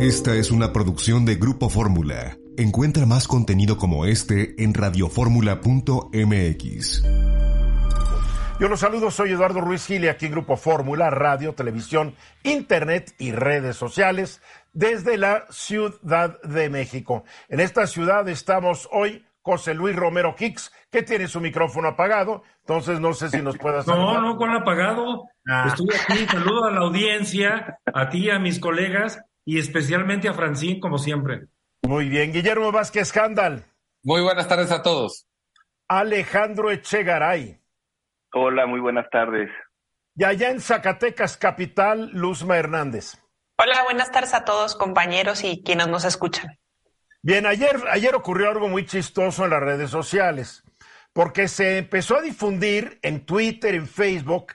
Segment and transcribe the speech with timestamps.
[0.00, 2.36] Esta es una producción de Grupo Fórmula.
[2.56, 7.02] Encuentra más contenido como este en radioformula.mx.
[8.60, 12.14] Yo los saludo, soy Eduardo Ruiz Gil y aquí en Grupo Fórmula, radio, televisión,
[12.44, 14.40] internet y redes sociales
[14.72, 17.24] desde la Ciudad de México.
[17.48, 23.00] En esta ciudad estamos hoy José Luis Romero Hicks, que tiene su micrófono apagado, entonces
[23.00, 25.24] no sé si nos puedas No, no, con apagado.
[25.48, 25.64] Ah.
[25.66, 29.18] Estoy aquí, saludo a la audiencia, a ti, a mis colegas
[29.48, 31.46] y especialmente a Francín, como siempre.
[31.82, 33.64] Muy bien, Guillermo Vázquez Cándal,
[34.02, 35.26] Muy buenas tardes a todos.
[35.88, 37.58] Alejandro Echegaray,
[38.34, 39.48] Hola, muy buenas tardes.
[40.14, 43.14] y allá en Zacatecas Capital, Luzma Hernández.
[43.56, 46.58] Hola, buenas tardes a todos compañeros y quienes nos escuchan.
[47.22, 50.62] Bien, ayer, ayer ocurrió algo muy chistoso en las redes sociales,
[51.14, 54.52] porque se empezó a difundir en Twitter, en Facebook,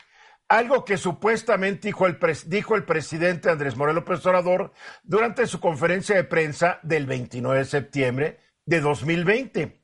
[0.58, 6.16] algo que supuestamente dijo el, dijo el presidente Andrés Moreno López Obrador durante su conferencia
[6.16, 9.84] de prensa del 29 de septiembre de 2020.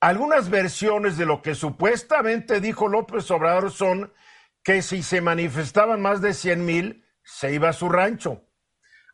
[0.00, 4.14] Algunas versiones de lo que supuestamente dijo López Obrador son
[4.62, 8.44] que si se manifestaban más de 100 mil, se iba a su rancho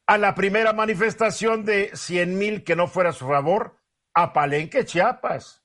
[0.07, 3.81] a la primera manifestación de 100 mil que no fuera a su favor,
[4.13, 5.65] a Palenque, Chiapas.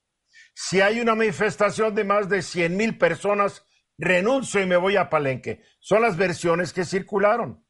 [0.54, 3.64] Si hay una manifestación de más de 100 mil personas,
[4.00, 5.62] renuncio y me voy a Palenque.
[5.78, 7.64] Son las versiones que circularon.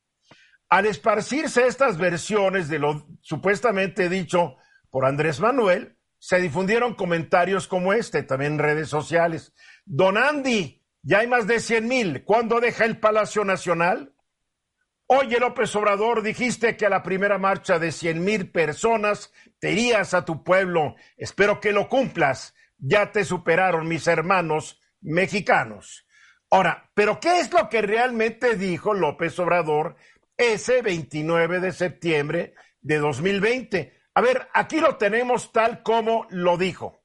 [0.69, 4.57] Al esparcirse estas versiones de lo supuestamente dicho
[4.89, 9.53] por Andrés Manuel, se difundieron comentarios como este, también en redes sociales.
[9.85, 12.25] Don Andy, ya hay más de 100 mil.
[12.25, 14.15] ¿Cuándo deja el Palacio Nacional?
[15.07, 20.15] Oye, López Obrador, dijiste que a la primera marcha de 100 mil personas te irías
[20.15, 20.95] a tu pueblo.
[21.17, 22.55] Espero que lo cumplas.
[22.79, 26.07] Ya te superaron mis hermanos mexicanos.
[26.51, 29.97] Ahora, ¿pero qué es lo que realmente dijo López Obrador
[30.37, 34.01] ese 29 de septiembre de 2020?
[34.15, 37.01] A ver, aquí lo tenemos tal como lo dijo.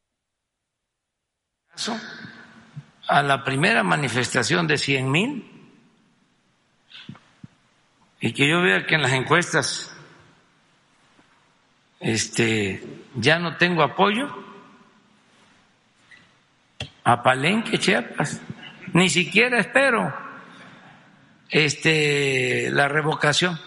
[3.07, 5.51] a la primera manifestación de 100 mil
[8.19, 9.95] y que yo vea que en las encuestas
[11.99, 12.83] este,
[13.15, 14.27] ya no tengo apoyo
[17.03, 18.41] a Palenque, Chiapas,
[18.95, 20.13] ni siquiera espero
[21.49, 23.59] este, la revocación.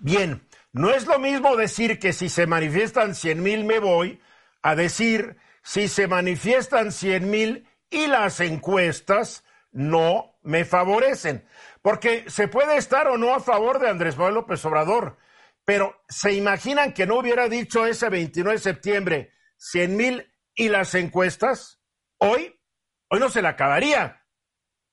[0.00, 4.20] Bien, no es lo mismo decir que si se manifiestan 100 mil me voy,
[4.62, 11.46] a decir si se manifiestan 100 mil y las encuestas no me favorecen.
[11.80, 15.18] Porque se puede estar o no a favor de Andrés Manuel López Obrador,
[15.64, 20.96] pero ¿se imaginan que no hubiera dicho ese 29 de septiembre 100 mil y las
[20.96, 21.80] encuestas?
[22.18, 22.53] Hoy,
[23.14, 24.26] hoy no se la acabaría.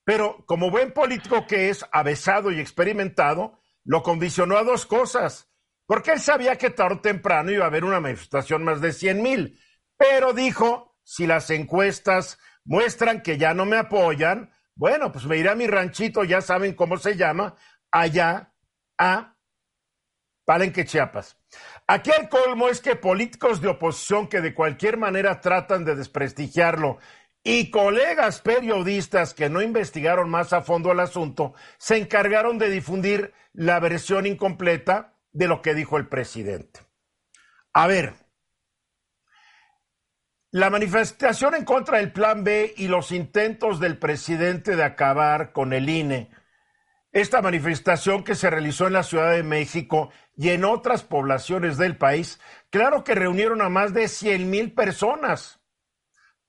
[0.03, 5.49] Pero como buen político que es, avesado y experimentado, lo condicionó a dos cosas.
[5.87, 9.21] Porque él sabía que tarde o temprano iba a haber una manifestación más de 100
[9.21, 9.59] mil.
[9.97, 15.49] Pero dijo, si las encuestas muestran que ya no me apoyan, bueno, pues me iré
[15.49, 17.55] a mi ranchito, ya saben cómo se llama,
[17.91, 18.53] allá
[18.97, 19.35] a
[20.45, 21.37] Palenque, Chiapas.
[21.87, 26.99] Aquí el colmo es que políticos de oposición que de cualquier manera tratan de desprestigiarlo
[27.43, 33.33] y colegas periodistas que no investigaron más a fondo el asunto se encargaron de difundir
[33.53, 36.81] la versión incompleta de lo que dijo el presidente.
[37.73, 38.13] A ver,
[40.51, 45.71] la manifestación en contra del Plan B y los intentos del presidente de acabar con
[45.71, 46.29] el INE,
[47.13, 51.97] esta manifestación que se realizó en la Ciudad de México y en otras poblaciones del
[51.97, 52.39] país,
[52.69, 55.61] claro que reunieron a más de 100 mil personas.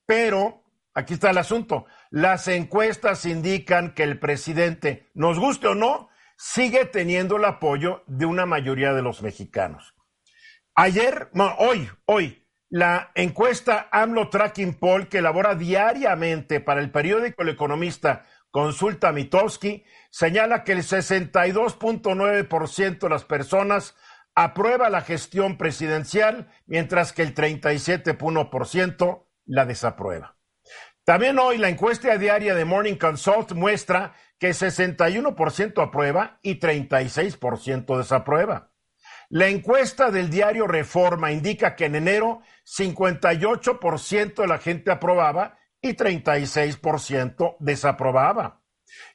[0.07, 0.62] Pero,
[0.95, 6.85] aquí está el asunto, las encuestas indican que el presidente, nos guste o no, sigue
[6.85, 9.95] teniendo el apoyo de una mayoría de los mexicanos.
[10.75, 17.43] Ayer, no, hoy, hoy, la encuesta AMLO Tracking Poll que elabora diariamente para el periódico
[17.43, 23.95] El Economista Consulta Mitowski señala que el 62.9% de las personas
[24.35, 30.37] aprueba la gestión presidencial, mientras que el 37.1% la desaprueba.
[31.05, 38.71] También hoy la encuesta diaria de Morning Consult muestra que 61% aprueba y 36% desaprueba.
[39.29, 45.95] La encuesta del diario Reforma indica que en enero 58% de la gente aprobaba y
[45.95, 48.61] 36% desaprobaba.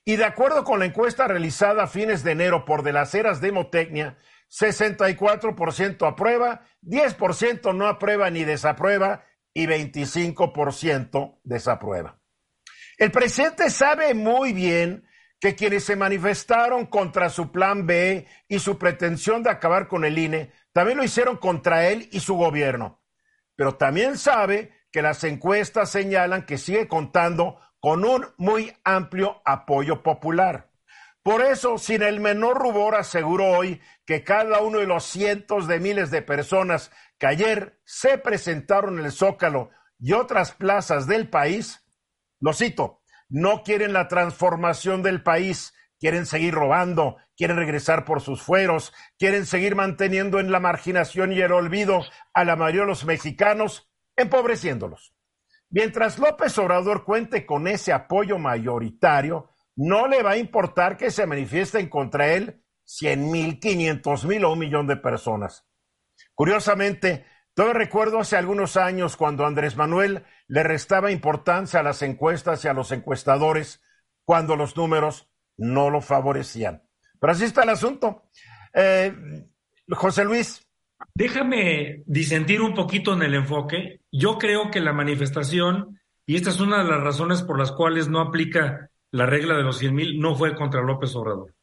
[0.03, 3.39] Y de acuerdo con la encuesta realizada a fines de enero por De las Heras
[3.39, 4.17] Demotecnia,
[4.49, 9.23] 64% aprueba, 10% no aprueba ni desaprueba
[9.57, 12.19] y 25% desaprueba.
[12.99, 15.07] El presidente sabe muy bien
[15.39, 20.19] que quienes se manifestaron contra su plan B y su pretensión de acabar con el
[20.19, 23.01] INE también lo hicieron contra él y su gobierno.
[23.55, 30.03] Pero también sabe que las encuestas señalan que sigue contando con un muy amplio apoyo
[30.03, 30.66] popular.
[31.27, 35.81] Por eso, sin el menor rubor, aseguró hoy que cada uno de los cientos de
[35.81, 39.69] miles de personas que ayer se presentaron en el Zócalo
[39.99, 41.85] y otras plazas del país,
[42.39, 48.41] lo cito, no quieren la transformación del país, quieren seguir robando, quieren regresar por sus
[48.41, 53.03] fueros, quieren seguir manteniendo en la marginación y el olvido a la mayoría de los
[53.03, 55.13] mexicanos, empobreciéndolos.
[55.69, 61.25] Mientras López Obrador cuente con ese apoyo mayoritario, no le va a importar que se
[61.25, 65.65] manifiesten contra él cien mil, quinientos mil o un millón de personas.
[66.33, 72.65] Curiosamente, todo recuerdo hace algunos años cuando Andrés Manuel le restaba importancia a las encuestas
[72.65, 73.81] y a los encuestadores
[74.25, 76.83] cuando los números no lo favorecían.
[77.19, 78.23] Pero así está el asunto.
[78.73, 79.13] Eh,
[79.89, 80.63] José Luis.
[81.13, 84.01] Déjame disentir un poquito en el enfoque.
[84.11, 88.07] Yo creo que la manifestación, y esta es una de las razones por las cuales
[88.07, 91.53] no aplica la regla de los 100 mil, no fue contra López Obrador.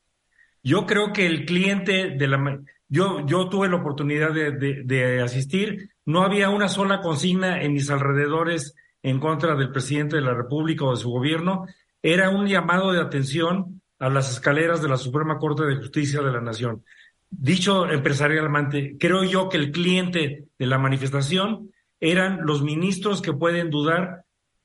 [0.62, 2.60] Yo creo que el cliente de la...
[2.88, 8.74] Yo, yo tuve la oportunidad de, asistir, no había una sola consigna en mis alrededores
[9.02, 11.66] en contra del presidente de la República o de su gobierno,
[12.02, 16.32] era un llamado de atención a las escaleras de la Suprema Corte de Justicia de
[16.32, 16.84] la Nación.
[17.30, 21.70] Dicho empresarialmente, creo yo que el cliente de la manifestación
[22.00, 24.24] eran los ministros que pueden dudar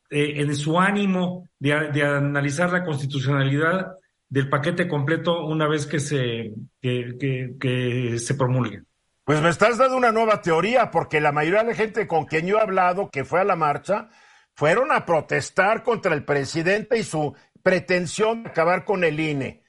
[0.10, 1.74] eh, en su ánimo de,
[2.04, 3.96] analizar la constitucionalidad
[4.28, 8.84] del paquete completo una vez que se, se promulgue.
[9.24, 12.58] Pues me estás dando una nueva teoría, porque la mayoría de gente con quien yo
[12.58, 14.10] he hablado que fue a la marcha
[14.56, 19.64] fueron a protestar contra el presidente y su pretensión de acabar con el INE.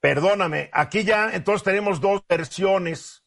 [0.00, 3.24] Perdóname, aquí ya entonces tenemos dos versiones.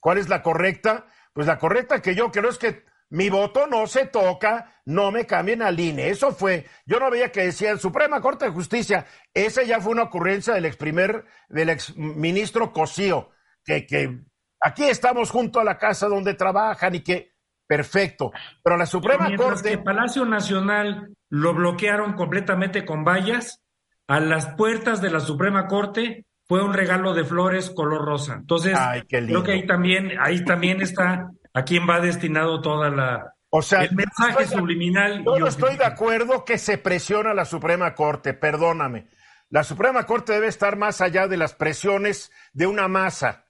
[0.00, 1.06] ¿Cuál es la correcta?
[1.32, 5.26] Pues la correcta que yo creo es que mi voto no se toca, no me
[5.26, 6.08] cambien al INE.
[6.08, 9.92] Eso fue, yo no veía que decía el Suprema Corte de Justicia, esa ya fue
[9.92, 13.30] una ocurrencia del ex primer, del ex ministro Cosío,
[13.64, 14.18] que, que
[14.60, 17.34] aquí estamos junto a la casa donde trabajan y que,
[17.66, 18.32] perfecto.
[18.62, 19.70] Pero la Suprema Corte.
[19.70, 23.62] Que Palacio Nacional lo bloquearon completamente con vallas,
[24.08, 28.34] a las puertas de la Suprema Corte fue un regalo de flores color rosa.
[28.34, 28.78] Entonces,
[29.08, 33.84] creo que ahí también, ahí también está a quién va destinado toda la o sea,
[33.84, 35.24] el mensaje subliminal.
[35.24, 39.06] Yo no estoy de acuerdo que se presiona la Suprema Corte, perdóname.
[39.48, 43.46] La Suprema Corte debe estar más allá de las presiones de una masa,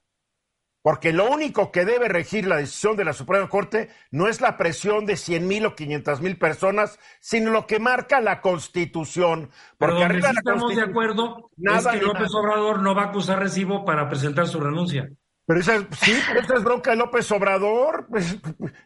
[0.81, 4.55] porque lo único que debe regir la decisión de la Suprema Corte no es la
[4.55, 9.49] presión de cien mil o quinientas mil personas, sino lo que marca la Constitución.
[9.77, 14.07] Porque Pero estamos de acuerdo es que López Obrador no va a acusar recibo para
[14.07, 15.09] presentar su renuncia.
[15.47, 18.07] Pero esa, sí, pero esa es bronca de López Obrador.
[18.09, 18.35] Pues,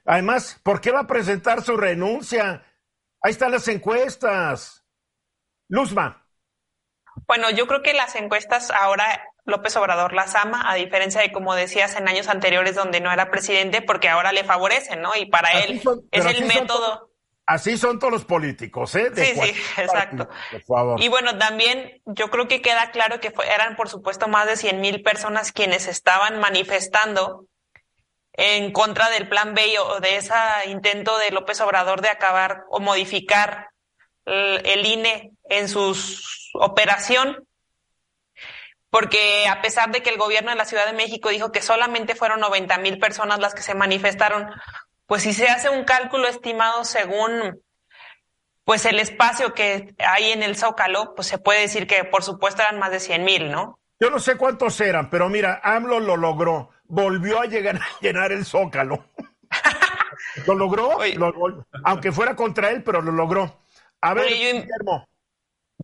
[0.05, 2.63] además, ¿por qué va a presentar su renuncia?
[3.21, 4.86] Ahí están las encuestas.
[5.67, 6.27] Luzma.
[7.27, 11.55] Bueno, yo creo que las encuestas ahora López Obrador las ama, a diferencia de como
[11.55, 15.15] decías en años anteriores donde no era presidente, porque ahora le favorecen, ¿no?
[15.15, 15.81] Y para él
[16.12, 17.11] es el método.
[17.45, 19.12] Así son todos los políticos, ¿eh?
[19.13, 20.29] sí, sí, exacto.
[20.51, 21.01] Por favor.
[21.01, 24.79] Y bueno, también yo creo que queda claro que eran, por supuesto, más de 100
[24.79, 27.48] mil personas quienes estaban manifestando
[28.33, 30.33] en contra del plan B o de ese
[30.67, 33.69] intento de López Obrador de acabar o modificar
[34.25, 35.95] el, INE en su
[36.53, 37.48] operación.
[38.89, 42.13] Porque a pesar de que el gobierno de la Ciudad de México dijo que solamente
[42.13, 44.50] fueron 90 mil personas las que se manifestaron,
[45.12, 47.62] pues si se hace un cálculo estimado según
[48.63, 52.62] pues el espacio que hay en el Zócalo, pues se puede decir que por supuesto
[52.62, 53.77] eran más de 100 mil, ¿no?
[54.00, 58.32] Yo no sé cuántos eran, pero mira, AMLO lo logró, volvió a llegar a llenar
[58.32, 59.03] el Zócalo.
[60.48, 61.00] lo logró,
[61.84, 63.65] aunque fuera contra él, pero lo logró.
[64.00, 65.10] A ver, Guillermo,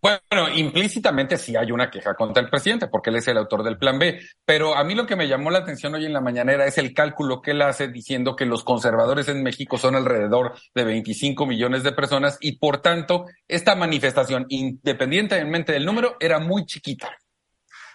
[0.02, 3.78] bueno, implícitamente sí hay una queja contra el presidente, porque él es el autor del
[3.78, 4.20] plan B.
[4.46, 6.94] Pero a mí lo que me llamó la atención hoy en la mañanera es el
[6.94, 11.84] cálculo que él hace diciendo que los conservadores en México son alrededor de 25 millones
[11.84, 17.16] de personas y por tanto esta manifestación, independientemente del número, era muy chiquita.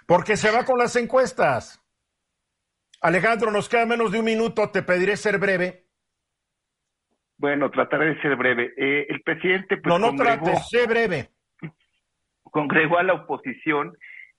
[0.06, 1.80] Porque se va con las encuestas.
[3.00, 5.86] Alejandro, nos queda menos de un minuto, te pediré ser breve.
[7.36, 8.72] Bueno, trataré de ser breve.
[8.76, 9.76] Eh, el presidente...
[9.76, 11.31] Pues, no, no trates, sé breve.
[12.52, 13.94] Congregó a la oposición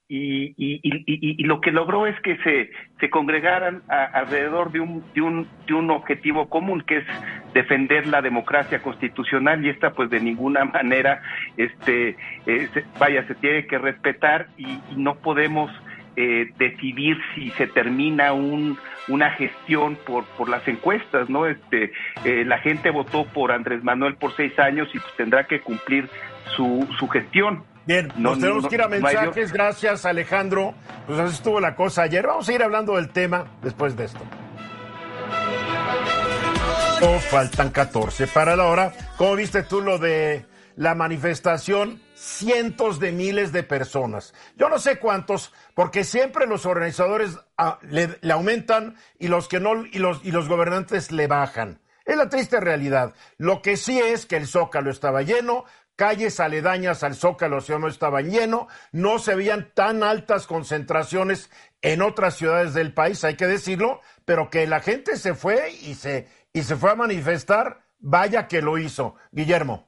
[0.08, 5.48] y, y, lo que logró es que se, se congregaran alrededor de un, de, un,
[5.66, 7.06] de un objetivo común, que es
[7.54, 11.22] defender la democracia constitucional y esta pues de ninguna manera,
[11.58, 12.16] este,
[12.46, 15.72] eh, vaya, se tiene que respetar y, no podemos
[16.16, 18.78] eh, decidir si se termina un,
[19.08, 21.48] una gestión por, por las encuestas, ¿no?
[21.48, 21.92] Este,
[22.24, 26.08] eh, la gente votó por Andrés Manuel por seis años y pues tendrá que cumplir
[26.56, 27.64] su, su gestión.
[27.86, 29.52] Bien, nos tenemos que ir a mensajes.
[29.52, 30.74] Gracias, Alejandro.
[31.06, 32.26] Pues así estuvo la cosa ayer.
[32.26, 34.22] Vamos a ir hablando del tema después de esto.
[37.02, 38.94] Oh, faltan 14 para la hora.
[39.18, 40.46] ¿Cómo viste tú lo de
[40.78, 42.02] la manifestación?
[42.16, 44.34] Cientos de miles de personas.
[44.56, 49.60] Yo no sé cuántos, porque siempre los organizadores ah, le, le, aumentan y los que
[49.60, 51.82] no y los y los gobernantes le bajan.
[52.06, 53.14] Es la triste realidad.
[53.38, 58.30] Lo que sí es que el Zócalo estaba lleno, calles aledañas al Zócalo no estaban
[58.30, 61.50] lleno, no se veían tan altas concentraciones
[61.82, 65.96] en otras ciudades del país, hay que decirlo, pero que la gente se fue y
[65.96, 69.16] se, y se fue a manifestar, vaya que lo hizo.
[69.32, 69.88] Guillermo.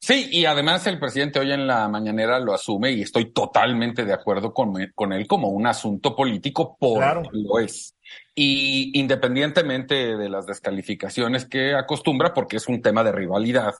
[0.00, 4.12] Sí, y además el presidente hoy en la mañanera lo asume y estoy totalmente de
[4.12, 7.94] acuerdo con, con él como un asunto político, porque lo es.
[8.34, 13.74] Y independientemente de las descalificaciones que acostumbra, porque es un tema de rivalidad,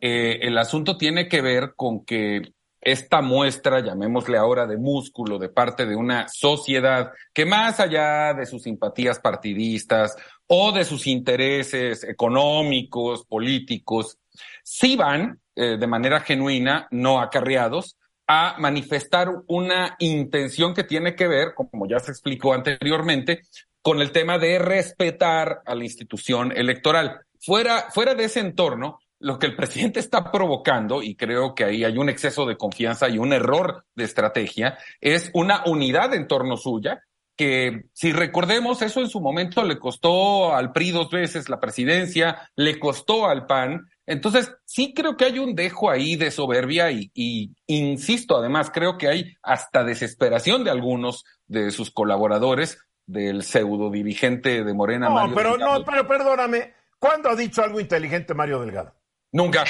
[0.00, 2.42] eh, el asunto tiene que ver con que
[2.80, 8.46] esta muestra, llamémosle ahora de músculo, de parte de una sociedad que más allá de
[8.46, 10.16] sus simpatías partidistas
[10.46, 14.18] o de sus intereses económicos, políticos,
[14.62, 17.96] sí van eh, de manera genuina, no acarreados,
[18.28, 23.42] a manifestar una intención que tiene que ver, como ya se explicó anteriormente,
[23.82, 27.22] con el tema de respetar a la institución electoral.
[27.40, 31.84] Fuera, fuera de ese entorno, lo que el presidente está provocando, y creo que ahí
[31.84, 36.56] hay un exceso de confianza y un error de estrategia, es una unidad en torno
[36.56, 37.02] suya,
[37.36, 42.50] que si recordemos, eso en su momento le costó al PRI dos veces la presidencia,
[42.56, 43.88] le costó al PAN.
[44.06, 48.98] Entonces, sí creo que hay un dejo ahí de soberbia y, y insisto, además, creo
[48.98, 55.08] que hay hasta desesperación de algunos de sus colaboradores del pseudo dirigente de Morena.
[55.08, 58.97] No, pero no, pero perdóname, ¿cuándo ha dicho algo inteligente Mario Delgado?
[59.32, 59.64] Nunca,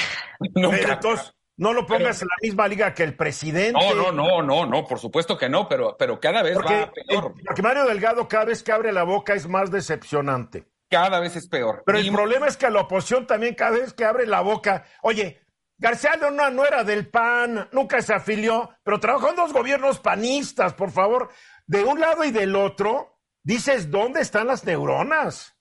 [0.55, 0.93] nunca.
[0.93, 3.73] Entonces, no lo pongas en la misma liga que el presidente.
[3.73, 7.33] No, no, no, no, no, por supuesto que no, pero, pero cada vez va peor.
[7.45, 10.65] Porque Mario Delgado cada vez que abre la boca es más decepcionante.
[10.89, 11.83] Cada vez es peor.
[11.85, 15.41] Pero el problema es que la oposición también cada vez que abre la boca, oye,
[15.77, 20.73] García Leona no era del PAN, nunca se afilió, pero trabajó en dos gobiernos panistas,
[20.73, 21.29] por favor.
[21.67, 25.58] De un lado y del otro, dices, ¿dónde están las neuronas?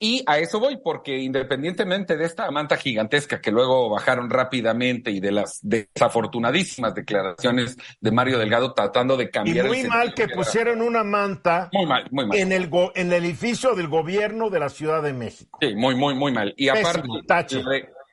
[0.00, 5.18] Y a eso voy, porque independientemente de esta manta gigantesca que luego bajaron rápidamente y
[5.18, 9.66] de las desafortunadísimas declaraciones de Mario Delgado tratando de cambiar.
[9.66, 14.60] Y muy mal que pusieron una manta En, el en el edificio del gobierno de
[14.60, 15.58] la Ciudad de México.
[15.60, 16.54] Sí, muy, muy, muy mal.
[16.56, 17.02] Y aparte,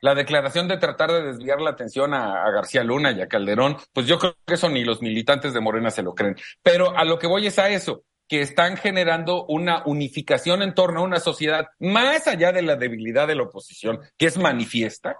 [0.00, 3.76] la, declaración de tratar de desviar la atención a, a García Luna y a Calderón,
[3.92, 6.34] pues yo creo que eso ni los militantes de Morena se lo creen.
[6.64, 11.00] Pero a lo que voy es a eso que están generando una unificación en torno
[11.00, 15.16] a una sociedad más allá de la debilidad de la oposición, que es manifiesta,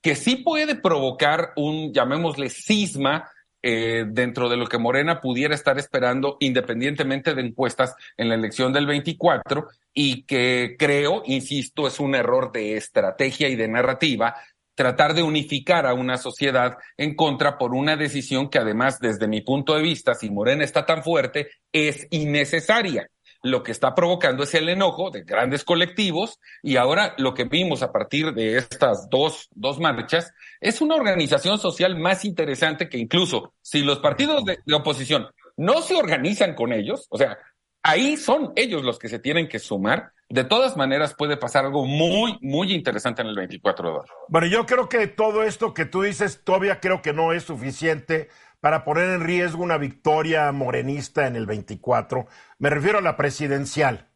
[0.00, 3.30] que sí puede provocar un, llamémosle, cisma
[3.62, 8.72] eh, dentro de lo que Morena pudiera estar esperando, independientemente de encuestas en la elección
[8.72, 14.36] del 24, y que creo, insisto, es un error de estrategia y de narrativa
[14.76, 19.40] tratar de unificar a una sociedad en contra por una decisión que además, desde mi
[19.40, 23.08] punto de vista, si Morena está tan fuerte, es innecesaria.
[23.42, 27.82] Lo que está provocando es el enojo de grandes colectivos y ahora lo que vimos
[27.82, 33.54] a partir de estas dos, dos marchas es una organización social más interesante que incluso
[33.62, 37.38] si los partidos de, de oposición no se organizan con ellos, o sea,
[37.86, 41.84] ahí son ellos los que se tienen que sumar de todas maneras puede pasar algo
[41.84, 46.02] muy, muy interesante en el 24 de Bueno, yo creo que todo esto que tú
[46.02, 48.28] dices todavía creo que no es suficiente
[48.60, 52.26] para poner en riesgo una victoria morenista en el 24.
[52.58, 54.10] Me refiero a la presidencial.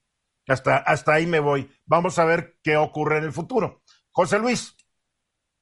[0.49, 1.71] Hasta, hasta ahí me voy.
[1.87, 3.83] Vamos a ver qué ocurre en el futuro.
[4.11, 4.77] José Luis.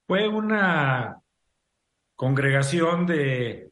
[0.07, 1.21] Fue una
[2.15, 3.71] congregación de,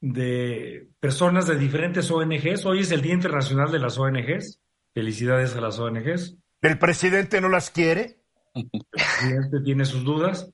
[0.00, 2.66] de personas de diferentes ONGs.
[2.66, 4.60] Hoy es el Día Internacional de las ONGs
[4.94, 6.38] Felicidades a las ONGs.
[6.62, 8.22] ¿El presidente no las quiere?
[8.54, 10.50] El presidente tiene sus dudas,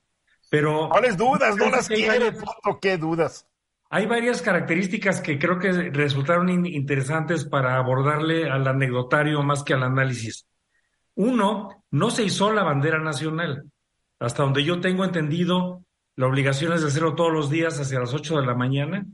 [0.49, 0.89] pero...
[0.89, 1.55] ¿Cuáles dudas?
[1.55, 2.33] No las quiere,
[2.81, 3.47] ¿qué dudas?
[3.93, 9.83] hay varias características que creo que resultaron interesantes para abordarle al anecdotario más que al
[9.83, 10.47] análisis.
[11.13, 13.69] Uno, no se hizo la bandera nacional.
[14.17, 15.85] Hasta donde yo tengo entendido,
[16.15, 19.05] la obligación es de hacerlo todos los días hacia las 8 de la mañana,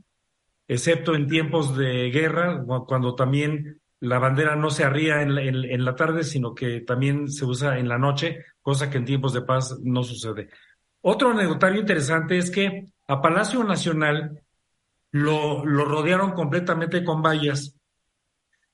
[0.70, 6.22] excepto en tiempos de guerra, cuando también la bandera no se arría en la, tarde,
[6.22, 10.04] sino que también se usa en la noche, cosa que en tiempos de paz no
[10.04, 10.48] sucede.
[11.00, 14.42] Otro anecdotario interesante es que a Palacio Nacional
[15.10, 17.76] lo, lo rodearon completamente con vallas,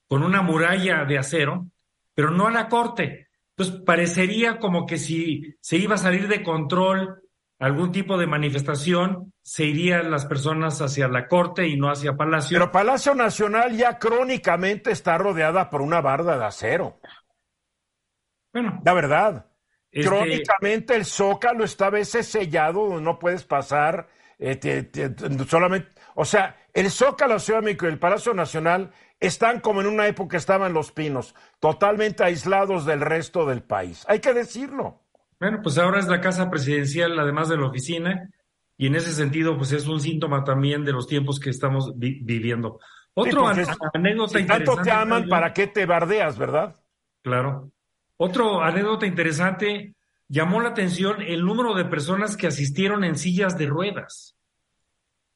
[0.07, 1.65] con una muralla de acero,
[2.13, 3.29] pero no a la corte.
[3.55, 7.23] Entonces parecería como que si se iba a salir de control
[7.59, 12.59] algún tipo de manifestación, se irían las personas hacia la corte y no hacia Palacio.
[12.59, 16.99] Pero Palacio Nacional ya crónicamente está rodeada por una barda de acero.
[18.53, 18.81] Bueno.
[18.83, 19.47] La verdad.
[19.89, 24.07] Este crónicamente el zócalo está a veces sellado, no puedes pasar.
[24.37, 24.91] Eh,
[25.47, 29.87] solamente o sea, el Zócalo Ciudad de México y el Palacio Nacional están como en
[29.87, 34.03] una época estaban los pinos, totalmente aislados del resto del país.
[34.07, 35.03] Hay que decirlo.
[35.39, 38.29] Bueno, pues ahora es la casa presidencial, además de la oficina,
[38.77, 42.79] y en ese sentido, pues es un síntoma también de los tiempos que estamos viviendo.
[43.13, 46.75] Otro anécdota si tanto te aman, ¿para qué te bardeas, verdad?
[47.23, 47.71] Claro.
[48.17, 49.95] Otro anécdota interesante,
[50.27, 54.37] llamó la atención el número de personas que asistieron en sillas de ruedas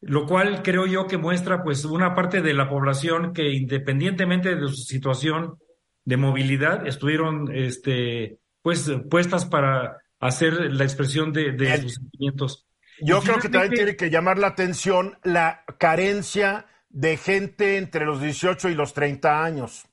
[0.02, 4.68] lo cual creo yo que muestra pues una parte de la población que independientemente de
[4.68, 5.60] su situación
[6.04, 12.68] de movilidad estuvieron este pues puestas para hacer la expresión de, sus sentimientos.
[13.02, 18.22] Yo creo que también tiene que llamar la atención la carencia de gente entre los
[18.22, 19.88] 18 y los 30 años.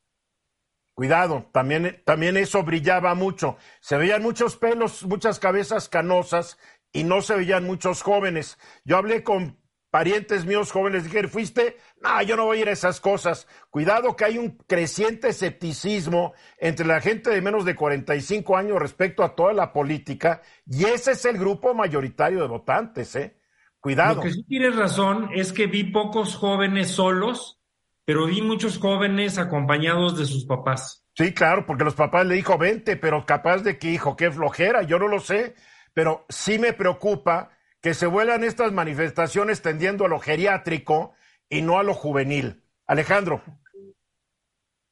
[0.95, 3.57] Cuidado, también, también eso brillaba mucho.
[3.81, 6.59] Se veían muchos pelos, muchas cabezas canosas
[6.93, 8.59] y no se veían muchos jóvenes.
[8.85, 9.58] Yo hablé con
[9.91, 11.79] parientes míos jóvenes dijeron, ¿fuiste?
[12.01, 13.47] No, yo no voy a ir a esas cosas.
[13.71, 19.25] Cuidado que hay un creciente escepticismo entre la gente de menos de 45 años respecto
[19.25, 23.37] a toda la política y ese es el grupo mayoritario de votantes, ¿eh?
[23.81, 24.17] Cuidado.
[24.17, 27.61] Lo que sí tienes razón es que vi pocos jóvenes solos,
[28.05, 31.07] pero vi muchos jóvenes acompañados de sus papás.
[31.15, 34.83] Sí, claro, porque los papás le dijo, vente, pero capaz de que, hijo, qué flojera,
[34.83, 35.55] yo no lo sé,
[35.93, 37.51] pero sí me preocupa
[37.83, 41.15] que se vuelan estas manifestaciones tendiendo a lo geriátrico
[41.49, 42.63] y no a lo juvenil.
[42.87, 43.43] Alejandro.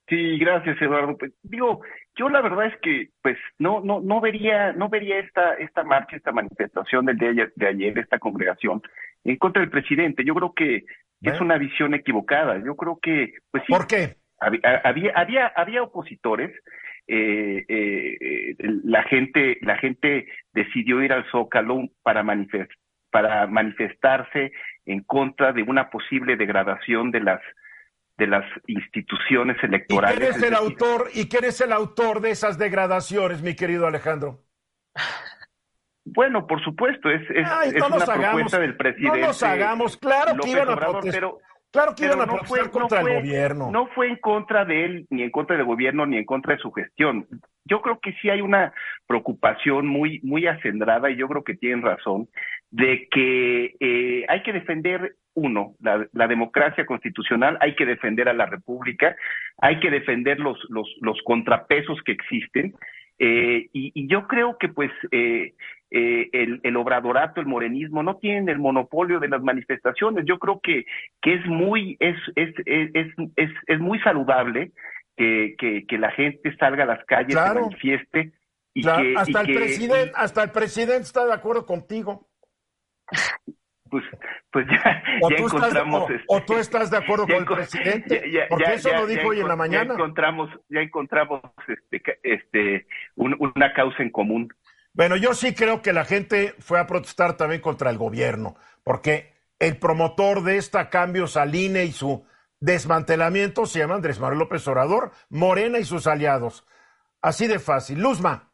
[0.09, 1.16] Sí, gracias Eduardo.
[1.18, 1.81] Pues, digo,
[2.16, 6.16] yo la verdad es que pues no no no vería no vería esta esta marcha,
[6.16, 8.83] esta manifestación del día de ayer de esta congregación
[9.25, 10.25] en contra del presidente.
[10.25, 10.85] Yo creo que
[11.22, 12.62] es una visión equivocada.
[12.64, 14.16] Yo creo que pues sí, ¿Por qué?
[14.38, 16.53] Había había había opositores
[17.09, 22.25] eh, eh, la gente la gente decidió ir al Zócalo para
[23.11, 24.53] para manifestarse
[24.85, 27.40] en contra de una posible degradación de las
[28.16, 30.16] de las instituciones electorales.
[30.16, 33.87] ¿Y quién es el autor y quién es el autor de esas degradaciones, mi querido
[33.87, 34.42] Alejandro?
[36.05, 37.47] Bueno, por supuesto, es, es,
[37.83, 39.21] una propuesta del presidente.
[39.21, 41.31] No nos hagamos, claro que iban a protestar.
[41.72, 43.70] Claro que iban a no fue, contra el gobierno.
[43.70, 46.61] No fue en contra de él, ni en contra del gobierno, ni en contra de
[46.61, 47.26] su gestión.
[47.64, 48.72] Yo creo que sí hay una
[49.07, 52.29] preocupación muy, muy acendrada, y yo creo que tienen razón,
[52.70, 58.46] de que eh, hay que defender, uno, la, democracia constitucional, hay que defender a la
[58.46, 59.16] República,
[59.59, 62.74] hay que defender los, los, los contrapesos que existen,
[63.18, 65.55] eh, y, y, yo creo que pues eh,
[65.90, 70.24] eh, el, el, obradorato, el morenismo, no tienen el monopolio de las manifestaciones.
[70.26, 70.85] Yo creo que,
[71.22, 74.72] que es muy, es, es, es, es, es muy saludable
[75.16, 78.33] que, que, que, la gente salga a las calles, se manifieste.
[78.74, 82.29] Y que, hasta, el presidente, hasta el presidente está de acuerdo contigo.
[83.90, 84.05] Pues,
[84.51, 86.11] pues ya, ya encontramos.
[86.11, 89.49] Estás, o, tú estás de acuerdo con el presidente, porque eso lo dijo hoy en
[89.49, 89.88] la mañana.
[89.88, 94.49] Ya encontramos, ya encontramos este, este, una causa en común.
[94.92, 99.35] Bueno, yo sí creo que la gente fue a protestar también contra el gobierno, porque
[99.59, 102.27] el promotor de esta cambios al INE y su
[102.61, 106.66] desmantelamiento se llama Andrés Manuel López Obrador, Morena y sus aliados.
[107.20, 108.01] Así de fácil.
[108.01, 108.51] Luzma.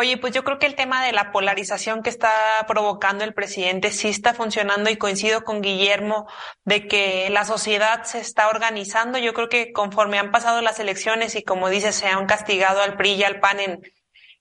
[0.00, 2.32] Oye, pues yo creo que el tema de la polarización que está
[2.66, 6.26] provocando el presidente sí está funcionando y coincido con Guillermo
[6.64, 9.18] de que la sociedad se está organizando.
[9.18, 12.96] Yo creo que conforme han pasado las elecciones y como dice, se han castigado al
[12.96, 13.80] PRI y al PAN en,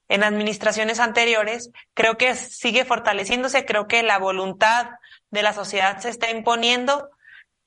[0.08, 4.92] en administraciones anteriores, creo que sigue fortaleciéndose, creo que la voluntad
[5.30, 7.10] de la sociedad se está imponiendo,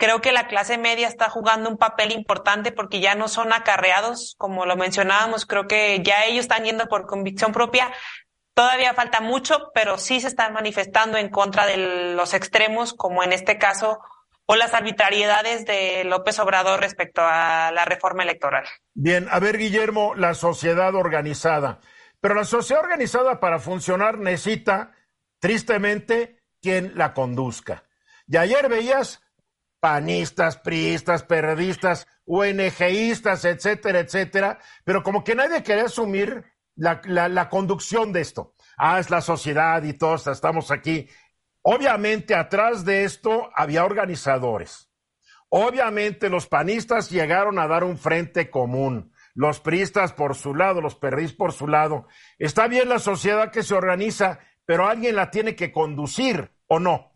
[0.02, 4.34] creo que la clase media está jugando un papel importante porque ya no son acarreados,
[4.36, 7.88] como lo mencionábamos, creo que ya ellos están yendo por convicción propia.
[8.52, 13.32] Todavía falta mucho, pero sí se están manifestando en contra de los extremos, como en
[13.32, 14.00] este caso
[14.46, 18.64] o las arbitrariedades de López Obrador respecto a la reforma electoral.
[18.94, 21.78] Bien, a ver, Guillermo, la sociedad organizada.
[22.20, 24.96] Pero la sociedad organizada para funcionar necesita,
[25.38, 27.84] tristemente, quien la conduzca.
[28.26, 29.21] Y ayer veías
[29.82, 36.44] panistas, priistas, periodistas, ONGistas, etcétera, etcétera, pero como que nadie quería asumir
[36.76, 38.54] la, conducción de esto.
[38.78, 41.08] Ah, es la sociedad y todos estamos aquí.
[41.62, 44.88] Obviamente atrás de esto había organizadores.
[45.48, 49.12] Obviamente los panistas llegaron a dar un frente común.
[49.34, 52.06] Los priistas por su lado, los perris por su lado.
[52.38, 57.11] Está bien la sociedad que se organiza, pero alguien la tiene que conducir, ¿o no?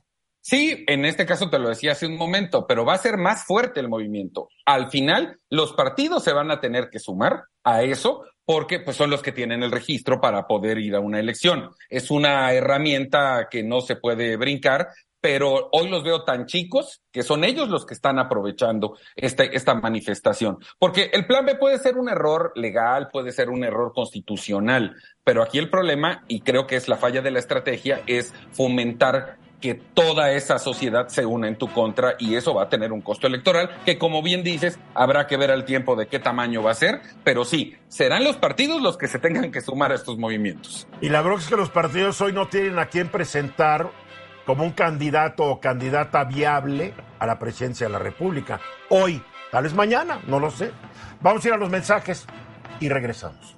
[0.49, 3.45] Sí, en este caso te lo decía hace un momento, pero va a ser más
[3.45, 4.49] fuerte el movimiento.
[4.65, 9.11] Al final, los partidos se van a tener que sumar a eso porque pues, son
[9.11, 11.71] los que tienen el registro para poder ir a una elección.
[11.89, 17.25] Es una herramienta que no se puede brincar, pero hoy los veo tan chicos que
[17.25, 20.59] son ellos los que están aprovechando este, esta manifestación.
[20.79, 25.43] Porque el plan B puede ser un error legal, puede ser un error constitucional, pero
[25.43, 29.75] aquí el problema, y creo que es la falla de la estrategia, es fomentar que
[29.75, 33.27] toda esa sociedad se una en tu contra y eso va a tener un costo
[33.27, 36.75] electoral que como bien dices habrá que ver al tiempo de qué tamaño va a
[36.75, 40.87] ser, pero sí, serán los partidos los que se tengan que sumar a estos movimientos.
[41.01, 43.91] Y la verdad es que los partidos hoy no tienen a quién presentar
[44.45, 48.61] como un candidato o candidata viable a la presidencia de la República.
[48.91, 50.71] Hoy, tal vez mañana, no lo sé.
[51.21, 52.25] Vamos a ir a los mensajes
[52.79, 53.57] y regresamos.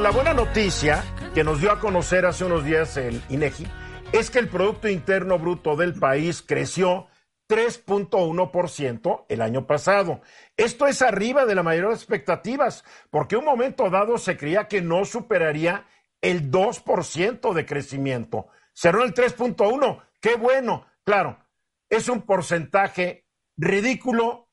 [0.00, 1.02] La buena noticia
[1.34, 3.66] que nos dio a conocer hace unos días el INEGI
[4.12, 7.08] es que el Producto Interno Bruto del país creció
[7.48, 10.20] 3.1% el año pasado.
[10.56, 14.82] Esto es arriba de la mayoría de expectativas, porque un momento dado se creía que
[14.82, 15.84] no superaría
[16.20, 18.46] el 2% de crecimiento.
[18.72, 20.86] Cerró el 3.1, qué bueno.
[21.02, 21.44] Claro,
[21.88, 24.48] es un porcentaje ridículo,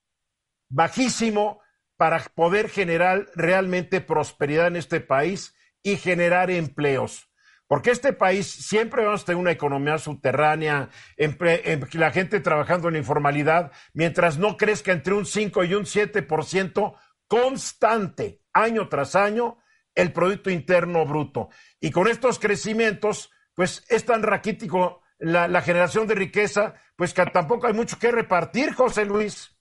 [0.69, 1.62] bajísimo,
[1.97, 7.29] para poder generar realmente prosperidad en este país y generar empleos.
[7.67, 10.89] Porque este país siempre vamos a tener una economía subterránea,
[11.93, 16.95] la gente trabajando en la informalidad, mientras no crezca entre un 5 y un 7%
[17.27, 19.58] constante, año tras año,
[19.95, 21.49] el Producto Interno Bruto.
[21.79, 27.25] Y con estos crecimientos, pues es tan raquítico la, la generación de riqueza, pues que
[27.25, 29.55] tampoco hay mucho que repartir, José Luis.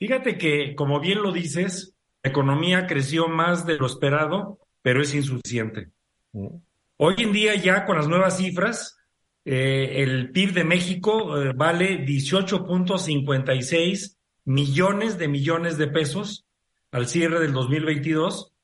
[0.00, 5.14] Fíjate que, como bien lo dices, la economía creció más de lo esperado, pero es
[5.14, 5.90] insuficiente.
[6.32, 6.56] Mm.
[6.96, 8.96] Hoy en día ya con las nuevas cifras,
[9.44, 16.46] eh, el PIB de México eh, vale 18.56 millones de millones de pesos
[16.92, 18.54] al cierre del 2022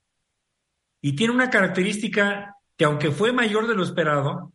[1.02, 4.54] y tiene una característica que aunque fue mayor de lo esperado,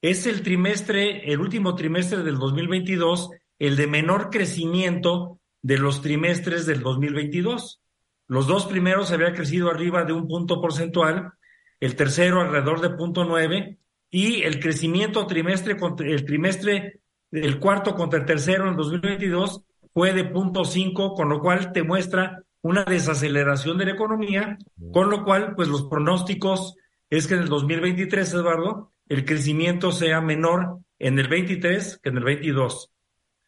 [0.00, 6.66] es el trimestre, el último trimestre del 2022, el de menor crecimiento de los trimestres
[6.66, 7.80] del 2022.
[8.26, 11.32] Los dos primeros había crecido arriba de un punto porcentual,
[11.80, 13.78] el tercero alrededor de punto nueve
[14.10, 17.00] y el crecimiento trimestre contra el trimestre
[17.32, 21.82] el cuarto contra el tercero en 2022 fue de punto cinco, con lo cual te
[21.82, 24.58] muestra una desaceleración de la economía,
[24.92, 26.76] con lo cual pues los pronósticos
[27.10, 32.18] es que en el 2023, Eduardo, el crecimiento sea menor en el 23 que en
[32.18, 32.92] el 22.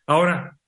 [0.06, 0.58] Ahora,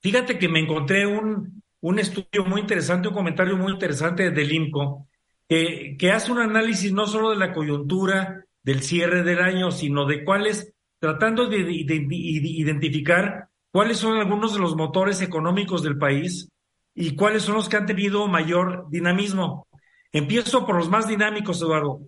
[0.00, 5.06] Fíjate que me encontré un, un estudio muy interesante, un comentario muy interesante del IMCO,
[5.48, 10.06] que, que hace un análisis no solo de la coyuntura del cierre del año, sino
[10.06, 16.50] de cuáles, tratando de, identificar cuáles son algunos de los motores económicos del país
[16.94, 19.66] y cuáles son los que han tenido mayor dinamismo.
[20.12, 22.00] Empiezo por los más dinámicos, Eduardo.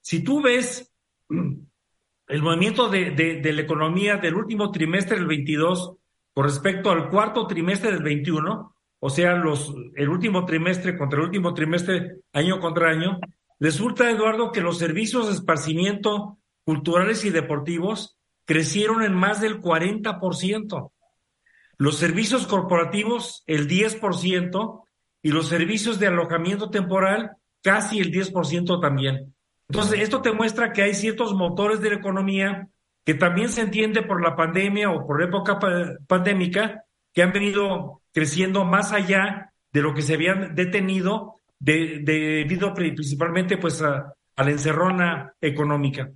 [0.00, 0.92] Si tú ves
[1.28, 5.96] el movimiento de, de, de la economía del último trimestre del 22
[6.32, 11.26] con respecto al cuarto trimestre del 21, o sea, los, el último trimestre contra el
[11.26, 13.18] último trimestre, año contra año,
[13.58, 20.90] resulta, Eduardo, que los servicios de esparcimiento culturales y deportivos crecieron en más del 40%.
[21.78, 24.82] Los servicios corporativos, el 10%,
[25.22, 29.34] y los servicios de alojamiento temporal, casi el 10% también.
[29.68, 32.68] Entonces, esto te muestra que hay ciertos motores de la economía
[33.04, 35.58] que también se entiende por la pandemia o por época
[36.06, 43.58] pandémica, que han venido creciendo más allá de lo que se habían detenido debido principalmente
[43.58, 46.10] pues a, la encerrona económica.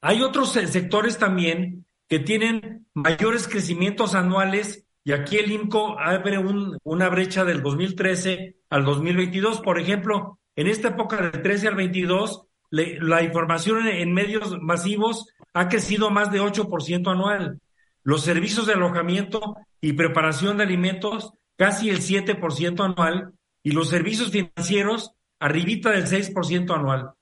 [0.00, 6.38] Hay otros sectores también que tienen mayores crecimientos anuales y aquí el INCO abre
[6.84, 9.60] una brecha del 2013 al 2022.
[9.60, 15.68] Por ejemplo, en esta época del 13 al 22 la información en, medios masivos ha
[15.68, 17.60] crecido más de 8% anual.
[18.02, 24.30] Los servicios de alojamiento y preparación de alimentos casi el 7% anual y los servicios
[24.30, 27.12] financieros arribita del 6% anual.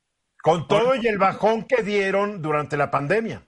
[0.42, 3.44] Con todo y el bajón que dieron durante la pandemia.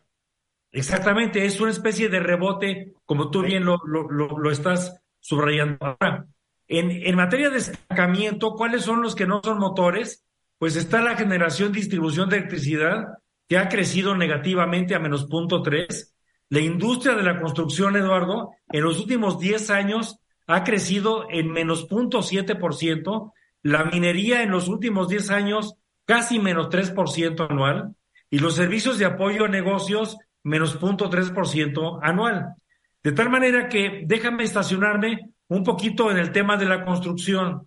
[0.73, 6.27] Exactamente, es una especie de rebote, como tú bien lo, lo, estás subrayando ahora.
[6.69, 10.25] En, en materia de estancamiento, ¿cuáles son los que no son motores?
[10.61, 13.15] Pues está la generación distribución de electricidad,
[13.49, 16.15] que ha crecido negativamente a menos punto tres.
[16.51, 21.87] La industria de la construcción, Eduardo, en los últimos 10 años ha crecido en menos
[21.87, 23.33] punto siete por ciento.
[23.63, 27.95] La minería en los últimos 10 años casi menos 3% anual.
[28.29, 32.55] Y los servicios de apoyo a negocios menos 0.3% anual.
[33.03, 37.67] De tal manera que déjame estacionarme un poquito en el tema de la construcción.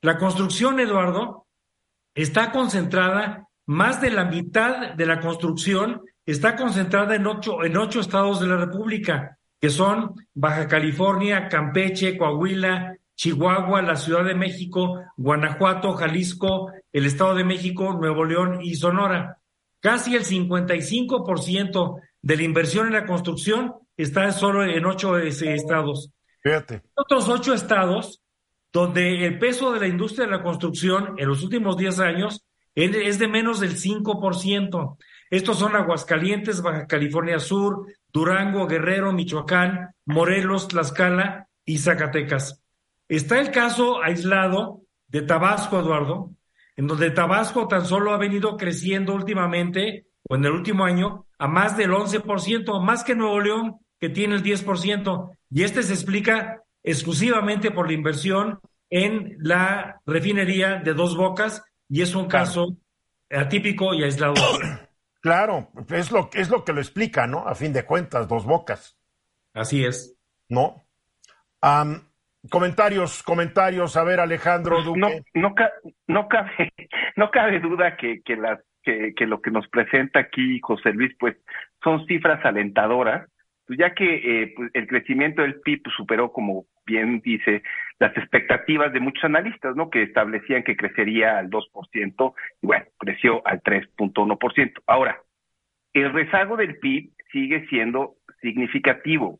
[0.00, 1.46] La construcción, Eduardo,
[2.14, 8.00] está concentrada, más de la mitad de la construcción está concentrada en ocho, en ocho
[8.00, 15.04] estados de la República, que son Baja California, Campeche, Coahuila, Chihuahua, la Ciudad de México,
[15.16, 19.38] Guanajuato, Jalisco, el Estado de México, Nuevo León y Sonora.
[19.80, 26.10] Casi el 55% de la inversión en la construcción está solo en ocho estados.
[26.42, 26.82] Fíjate.
[26.94, 28.22] Otros ocho estados
[28.72, 33.18] donde el peso de la industria de la construcción en los últimos 10 años es
[33.18, 34.96] de menos del 5%.
[35.30, 42.62] Estos son Aguascalientes, Baja California Sur, Durango, Guerrero, Michoacán, Morelos, Tlaxcala y Zacatecas.
[43.08, 46.30] Está el caso aislado de Tabasco, Eduardo,
[46.76, 51.48] en donde Tabasco tan solo ha venido creciendo últimamente o en el último año a
[51.48, 55.30] más del 11%, más que Nuevo León, que tiene el 10%.
[55.50, 62.02] Y este se explica exclusivamente por la inversión en la refinería de Dos Bocas y
[62.02, 62.76] es un caso
[63.30, 64.34] atípico y aislado.
[65.22, 67.46] Claro, es lo, es lo que lo explica, ¿no?
[67.46, 68.98] A fin de cuentas, Dos Bocas.
[69.52, 70.16] Así es.
[70.48, 70.86] ¿No?
[72.48, 73.98] comentarios, comentarios.
[73.98, 74.98] A ver, Alejandro Duque.
[74.98, 75.54] No, no,
[76.06, 76.72] no, cabe,
[77.16, 81.14] no cabe duda que, que las que, que lo que nos presenta aquí José Luis,
[81.18, 81.36] pues
[81.82, 83.28] son cifras alentadoras,
[83.66, 87.62] pues ya que eh, pues, el crecimiento del PIB superó, como bien dice,
[87.98, 89.90] las expectativas de muchos analistas, ¿no?
[89.90, 94.82] Que establecían que crecería al 2%, y bueno, creció al 3.1%.
[94.86, 95.20] Ahora,
[95.92, 99.38] el rezago del PIB sigue siendo significativo.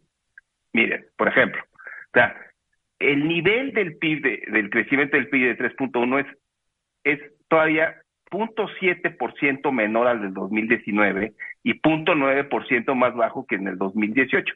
[0.72, 2.36] Miren, por ejemplo, o sea,
[2.98, 6.38] el nivel del PIB, del crecimiento del PIB de 3.1 es,
[7.04, 7.96] es todavía
[8.30, 11.32] 0.7% menor al del 2019
[11.64, 14.54] y 0.9% más bajo que en el 2018.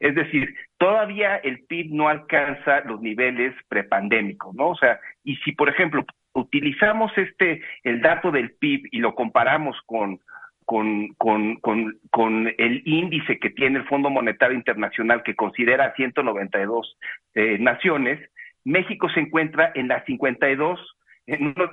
[0.00, 4.68] Es decir, todavía el PIB no alcanza los niveles prepandémicos, ¿no?
[4.68, 9.76] O sea, y si por ejemplo utilizamos este el dato del PIB y lo comparamos
[9.86, 10.20] con
[10.64, 16.98] con, con, con, con el índice que tiene el Fondo Monetario Internacional que considera 192
[17.34, 18.18] eh, naciones,
[18.64, 20.96] México se encuentra en las 52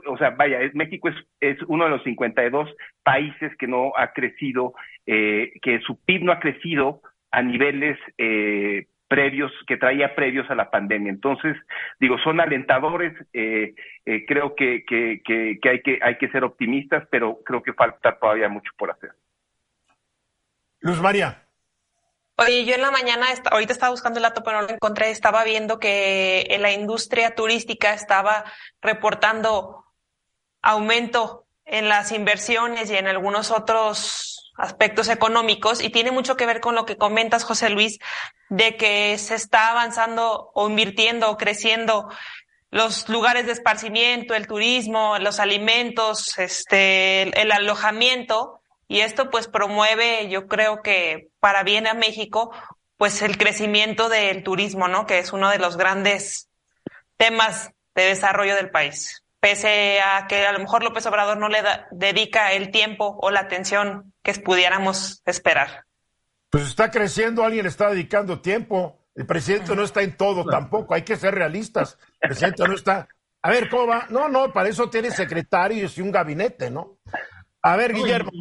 [0.07, 2.69] o sea, vaya, México es, es uno de los 52
[3.03, 4.73] países que no ha crecido,
[5.05, 7.01] eh, que su PIB no ha crecido
[7.33, 11.11] a niveles eh, previos, que traía previos a la pandemia.
[11.11, 11.57] Entonces,
[11.99, 13.73] digo, son alentadores, eh,
[14.27, 18.17] creo que, que, que, que, hay que hay que ser optimistas, pero creo que falta
[18.17, 19.11] todavía mucho por hacer.
[20.79, 21.43] Luz María.
[22.35, 25.43] Oye, yo en la mañana, ahorita estaba buscando el dato, pero no lo encontré, estaba
[25.43, 28.43] viendo que en la industria turística estaba
[28.81, 29.85] reportando
[30.61, 36.59] aumento en las inversiones y en algunos otros aspectos económicos y tiene mucho que ver
[36.59, 37.99] con lo que comentas, José Luis,
[38.49, 42.09] de que se está avanzando o invirtiendo o creciendo
[42.69, 50.29] los lugares de esparcimiento, el turismo, los alimentos, este, el alojamiento y esto pues promueve,
[50.29, 52.51] yo creo que para bien a México,
[52.97, 55.05] pues el crecimiento del turismo, ¿no?
[55.05, 56.49] Que es uno de los grandes
[57.17, 59.22] temas de desarrollo del país.
[59.43, 63.41] Pese a que a lo mejor López Obrador no le dedica el tiempo o la
[63.41, 65.83] atención que pudiéramos esperar.
[66.49, 69.05] Pues está creciendo, alguien le está dedicando tiempo.
[69.13, 71.97] El presidente no está en todo tampoco, hay que ser realistas.
[72.21, 73.09] El presidente no está.
[73.41, 74.07] A ver, ¿cómo va?
[74.09, 76.99] No, no, para eso tiene secretarios y un gabinete, ¿no?
[77.63, 78.31] A ver, Guillermo.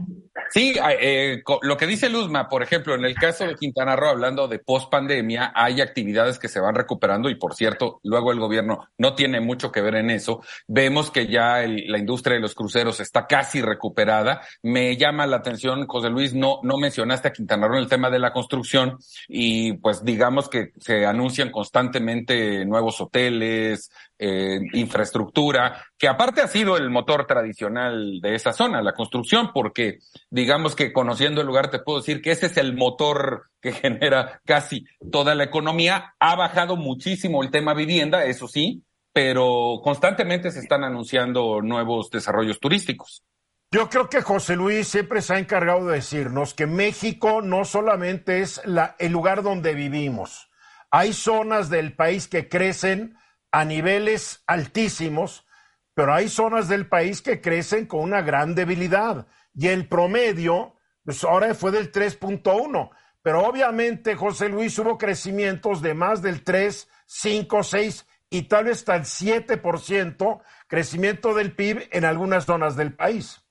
[0.51, 4.49] Sí, eh, lo que dice Luzma, por ejemplo, en el caso de Quintana Roo, hablando
[4.49, 8.89] de post pandemia, hay actividades que se van recuperando y, por cierto, luego el gobierno
[8.97, 10.43] no tiene mucho que ver en eso.
[10.67, 14.41] Vemos que ya la industria de los cruceros está casi recuperada.
[14.63, 18.09] Me llama la atención, José Luis, no, no mencionaste a Quintana Roo en el tema
[18.09, 26.09] de la construcción y, pues, digamos que se anuncian constantemente nuevos hoteles, eh, infraestructura, que
[26.09, 29.99] aparte ha sido el motor tradicional de esa zona, la construcción, porque
[30.33, 34.41] digamos que conociendo el lugar te puedo decir que ese es el motor que genera
[34.47, 36.15] casi toda la economía.
[36.19, 42.59] Ha bajado muchísimo el tema vivienda, eso sí, pero constantemente se están anunciando nuevos desarrollos
[42.59, 43.23] turísticos.
[43.71, 48.41] Yo creo que José Luis siempre se ha encargado de decirnos que México no solamente
[48.41, 50.51] es la, el lugar donde vivimos.
[50.91, 53.17] Hay zonas del país que crecen
[53.51, 55.47] a niveles altísimos,
[55.95, 59.27] pero hay zonas del país que crecen con una gran debilidad.
[59.55, 62.91] Y el promedio, pues ahora fue del 3.1,
[63.23, 68.79] pero obviamente, José Luis, hubo crecimientos de más del 3, 5, 6 y tal vez
[68.79, 73.45] hasta el 7% crecimiento del PIB en algunas zonas del país.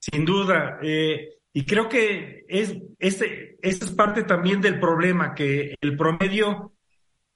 [0.00, 0.78] Sin duda.
[0.82, 6.72] Eh, y creo que es, este, es parte también del problema, que el promedio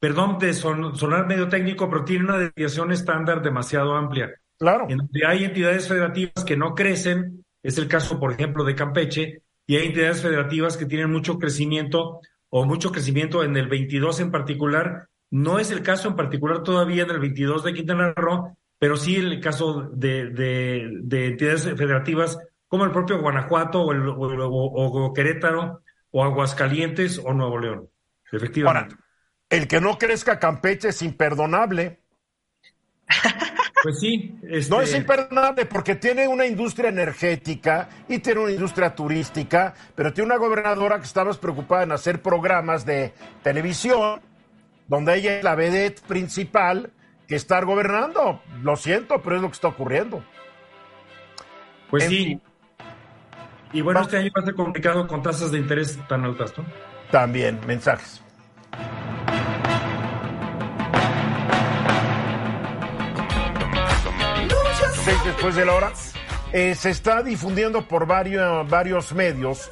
[0.02, 4.32] perdón de sonar medio técnico, pero tiene una desviación estándar demasiado amplia.
[4.58, 4.86] Claro.
[4.88, 9.42] En donde hay entidades federativas que no crecen, es el caso, por ejemplo, de Campeche,
[9.66, 14.30] y hay entidades federativas que tienen mucho crecimiento o mucho crecimiento en el 22 en
[14.30, 15.08] particular.
[15.30, 19.16] No es el caso en particular todavía en el 22 de Quintana Roo, pero sí
[19.16, 25.82] en el caso de, de, entidades federativas como el propio Guanajuato o, el, o, Querétaro
[26.10, 27.88] o Aguascalientes o Nuevo León.
[28.30, 28.96] Efectivamente
[29.52, 32.00] el que no crezca Campeche es imperdonable.
[33.82, 34.38] Pues sí.
[34.70, 40.12] No es este imperdonable porque tiene una industria energética y tiene una industria turística, pero
[40.12, 44.20] tiene una gobernadora que está más preocupada en hacer programas de televisión,
[44.86, 46.92] donde ella es la vedette principal
[47.26, 48.40] que estar gobernando.
[48.62, 50.22] Lo siento, pero es lo que está ocurriendo.
[51.90, 52.40] Pues sí.
[53.72, 56.64] Y bueno, este año va a ser complicado con tasas de interés tan altas, ¿no?
[57.10, 58.22] También, mensajes.
[65.04, 65.92] Después de la hora.
[66.52, 69.70] Eh, se está difundiendo por varios, varios medios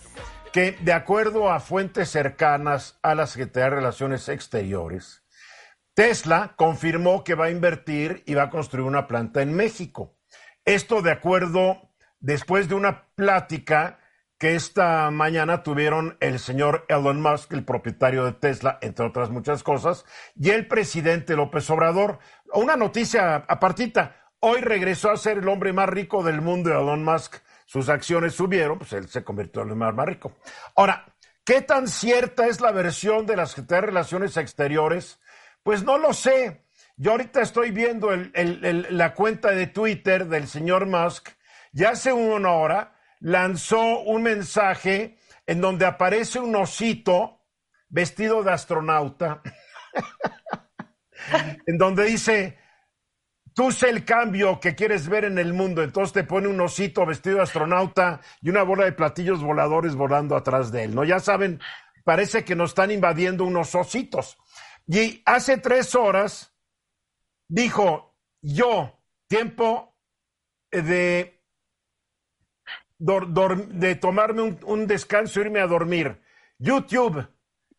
[0.52, 5.22] que, de acuerdo a fuentes cercanas a la Secretaría de Relaciones Exteriores,
[5.94, 10.16] Tesla confirmó que va a invertir y va a construir una planta en México.
[10.64, 13.98] Esto de acuerdo después de una plática
[14.38, 19.62] que esta mañana tuvieron el señor Elon Musk, el propietario de Tesla, entre otras muchas
[19.62, 22.18] cosas, y el presidente López Obrador.
[22.52, 24.19] Una noticia apartita.
[24.42, 27.36] Hoy regresó a ser el hombre más rico del mundo, Elon Musk.
[27.66, 30.38] Sus acciones subieron, pues él se convirtió en el más, más rico.
[30.76, 35.20] Ahora, ¿qué tan cierta es la versión de las Relaciones Exteriores?
[35.62, 36.64] Pues no lo sé.
[36.96, 41.28] Yo ahorita estoy viendo la cuenta de Twitter del señor Musk.
[41.72, 47.42] Ya hace una hora lanzó un mensaje en donde aparece un osito
[47.90, 49.42] vestido de astronauta,
[51.66, 52.59] en donde dice,
[53.54, 55.82] tú sé el cambio que quieres ver en el mundo.
[55.82, 60.36] Entonces te pone un osito vestido de astronauta y una bola de platillos voladores volando
[60.36, 60.94] atrás de él.
[60.94, 61.04] ¿No?
[61.04, 61.60] Ya saben,
[62.04, 64.38] parece que nos están invadiendo unos ositos.
[64.86, 66.54] Y hace tres horas
[67.48, 69.96] dijo, yo, tiempo
[70.70, 71.42] de,
[72.98, 76.20] de tomarme un, un descanso, irme a dormir.
[76.58, 77.26] YouTube,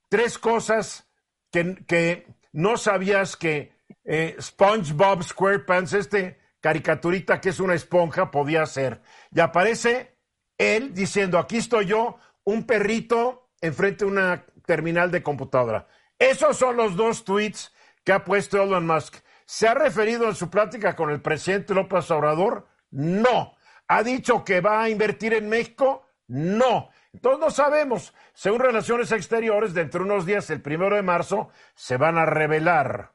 [0.09, 1.09] tres cosas
[1.51, 3.80] que, que no sabías que
[4.13, 9.01] eh, SpongeBob SquarePants, este caricaturita que es una esponja, podía ser.
[9.33, 10.17] Y aparece
[10.57, 15.87] él diciendo, aquí estoy yo, un perrito enfrente de una terminal de computadora.
[16.19, 19.15] Esos son los dos tweets que ha puesto Elon Musk.
[19.45, 22.67] ¿Se ha referido en su plática con el presidente López Obrador?
[22.89, 23.55] No.
[23.87, 26.05] ¿Ha dicho que va a invertir en México?
[26.27, 26.89] No.
[27.13, 28.13] Entonces no sabemos.
[28.33, 33.13] Según Relaciones Exteriores, dentro de unos días, el primero de marzo, se van a revelar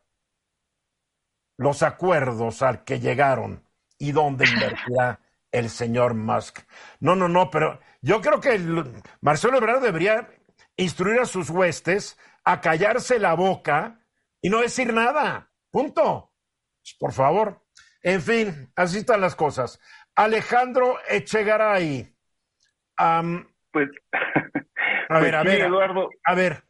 [1.57, 3.65] los acuerdos al que llegaron
[3.99, 5.21] y dónde invertirá
[5.53, 6.61] el señor Musk.
[7.01, 8.59] No, no, no, pero yo creo que
[9.21, 10.29] Marcelo Ebrard debería
[10.77, 14.01] instruir a sus huestes a callarse la boca
[14.41, 15.51] y no decir nada.
[15.71, 16.33] Punto.
[16.99, 17.63] Por favor.
[18.03, 19.81] En fin, así están las cosas.
[20.15, 22.15] Alejandro Echegaray.
[22.97, 23.89] pues.
[25.09, 25.67] A ver, a pues ver.
[25.67, 26.09] Eduardo.
[26.25, 26.65] A ver.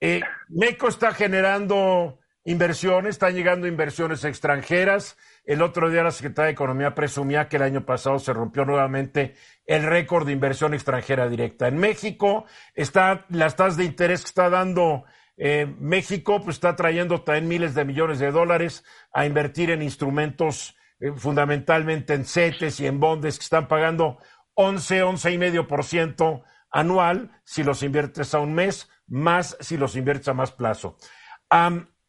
[0.00, 2.17] Eh, Meco está generando
[2.48, 5.18] inversiones, están llegando inversiones extranjeras.
[5.44, 9.34] El otro día la Secretaría de Economía presumía que el año pasado se rompió nuevamente
[9.66, 11.68] el récord de inversión extranjera directa.
[11.68, 15.04] En México está las tasas de interés que está dando
[15.36, 18.82] eh, México, pues está trayendo también miles de millones de dólares
[19.12, 24.18] a invertir en instrumentos eh, fundamentalmente en CETES y en bondes que están pagando
[24.54, 29.76] 11, 11 y medio por ciento anual si los inviertes a un mes, más si
[29.76, 30.96] los inviertes a más plazo.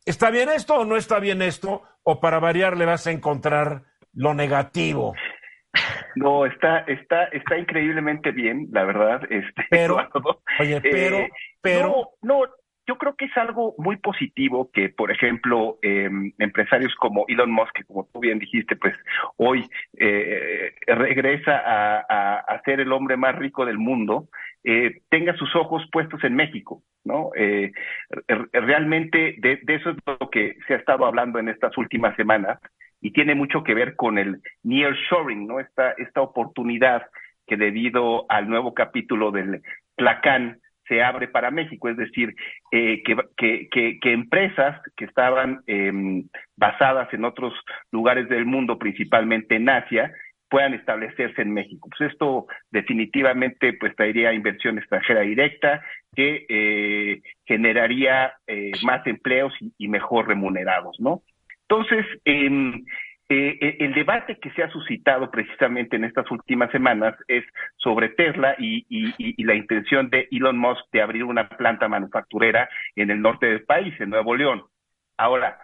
[0.09, 1.83] ¿Está bien esto o no está bien esto?
[2.01, 5.13] ¿O para variar le vas a encontrar lo negativo?
[6.15, 9.21] No, está, está, está increíblemente bien, la verdad.
[9.29, 9.97] Este, pero,
[10.59, 11.29] oye, pero, eh,
[11.61, 11.89] pero.
[12.23, 12.45] No, no,
[12.87, 17.71] yo creo que es algo muy positivo que, por ejemplo, em, empresarios como Elon Musk,
[17.75, 18.95] que como tú bien dijiste, pues
[19.37, 19.63] hoy
[19.99, 24.29] eh, regresa a, a, ser el hombre más rico del mundo,
[24.63, 27.31] eh, tenga sus ojos puestos en México, ¿no?
[27.35, 27.71] Eh,
[28.51, 32.59] realmente de, eso es lo que se ha estado hablando en estas últimas semanas
[33.01, 35.59] y tiene mucho que ver con el nearshoring, ¿no?
[35.59, 37.03] Esta, esta oportunidad
[37.47, 39.61] que debido al nuevo capítulo del
[39.95, 42.35] Tlacán, se abre para México, es decir,
[42.71, 46.27] eh, que, que, empresas que estaban em,
[46.57, 47.53] basadas en otros
[47.91, 50.11] lugares del mundo, principalmente en Asia,
[50.49, 51.89] puedan establecerse en México.
[51.95, 55.83] Pues esto definitivamente pues traería inversión extranjera directa
[56.15, 61.21] que eh, generaría eh, más empleos y, y, mejor remunerados, ¿no?
[61.67, 62.49] Entonces, eh,
[63.31, 67.45] eh, eh, el debate que se ha suscitado precisamente en estas últimas semanas es
[67.77, 68.85] sobre Tesla y,
[69.43, 73.93] la intención de Elon Musk de abrir una planta manufacturera en el norte del país,
[73.99, 74.63] en Nuevo León.
[75.15, 75.59] Ahora,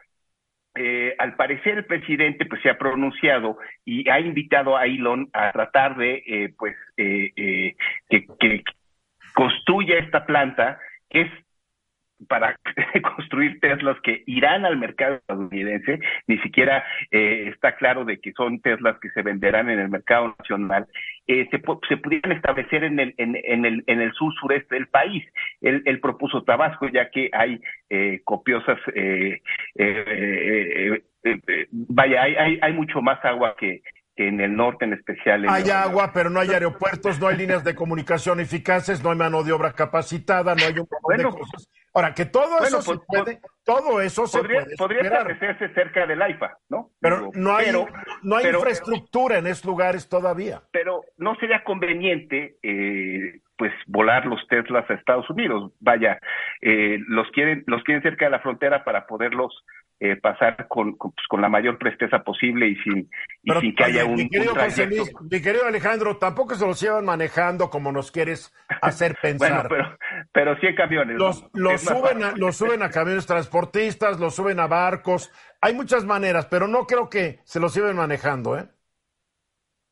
[0.76, 5.52] eh, al parecer el presidente pues se ha pronunciado y ha invitado a Elon a
[5.52, 7.76] tratar de pues que,
[8.40, 8.64] que
[9.36, 10.80] construya esta planta
[11.10, 11.32] que es
[12.28, 12.58] para
[13.16, 18.62] construir Teslas que irán al mercado estadounidense, ni siquiera eh, está claro de que son
[18.62, 20.88] Teslas que se venderán en el mercado nacional,
[21.28, 24.88] eh, se, se, pudieran establecer en el, en, en el, en el sur sureste del
[24.88, 25.24] país.
[25.62, 27.60] Él, propuso Tabasco, ya que hay
[27.90, 29.42] eh, copiosas, eh,
[29.76, 31.04] eh,
[31.72, 33.82] vaya, hay, hay, hay mucho más agua que,
[34.16, 35.46] en el norte en especial.
[35.50, 39.44] hay agua, pero no hay aeropuertos, no hay líneas de comunicación eficaces, no hay mano
[39.44, 41.70] de obra capacitada, no hay un montón de cosas.
[41.94, 46.06] Ahora, que todo eso se pues, puede, todo eso se podría, puede podría establecerse cerca
[46.06, 46.92] del AIFA, ¿no?
[47.00, 47.72] Pero no hay,
[48.22, 50.62] no hay infraestructura en esos lugares todavía.
[50.72, 55.72] Pero no sería conveniente, eh, pues, volar los Teslas a Estados Unidos.
[55.80, 56.20] Vaya,
[56.62, 59.64] eh, los quieren, los quieren cerca de la frontera para poderlos
[60.02, 63.10] eh, pasar con, pues, con, la mayor presteza posible y sin,
[63.44, 64.54] y sin que haya un, mi querido,
[65.32, 69.70] mi querido Alejandro, tampoco se los llevan manejando como nos quieres hacer pensar.
[69.70, 69.98] bueno, pero,
[70.34, 71.18] pero sí en camiones.
[71.18, 75.32] Los, los suben, a, los suben a camiones transportistas, los suben a barcos.
[75.62, 78.68] Hay muchas maneras, pero no creo que se los lleven manejando, ¿eh?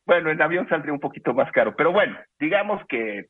[0.05, 3.29] Bueno, en avión saldría un poquito más caro, pero bueno, digamos que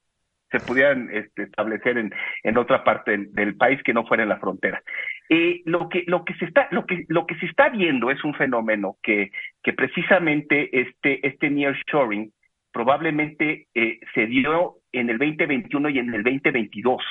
[0.54, 4.40] se pudieran este, establecer en, en otra parte del, país que no fuera en la
[4.40, 4.82] frontera.
[5.30, 8.24] Eh, lo que lo que se está lo que lo que se está viendo es
[8.24, 9.32] un fenómeno que
[9.64, 12.32] que precisamente este este nearshoring
[12.72, 17.02] probablemente eh, se dio en el 2021 y en el 2022,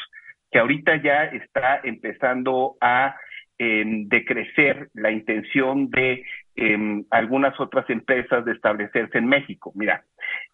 [0.51, 3.16] que ahorita ya está empezando a
[3.59, 6.24] em, decrecer la intención de
[7.11, 9.73] algunas otras empresas de establecerse en México.
[9.75, 10.05] Mira,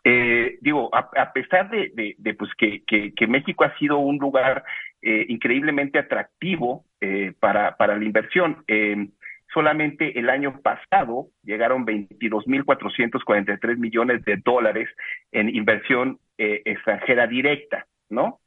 [0.04, 4.64] eh, digo, a, pesar de, pues que, México ha sido un lugar
[5.02, 9.10] eh, increíblemente atractivo eh, para, para la inversión, em,
[9.52, 14.88] solamente el año pasado llegaron 22.443 millones de dólares
[15.32, 18.38] en inversión extranjera directa, ¿no?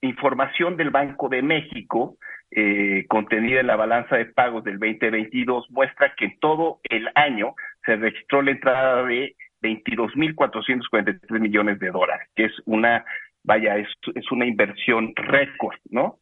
[0.00, 2.16] Información del Banco de México
[2.56, 7.96] eh, contenida en la balanza de pagos del 2022 muestra que todo el año se
[7.96, 13.04] registró la entrada de 22.443 millones de dólares, que es una,
[13.42, 13.88] vaya, es,
[14.30, 16.18] una inversión récord, ¿no?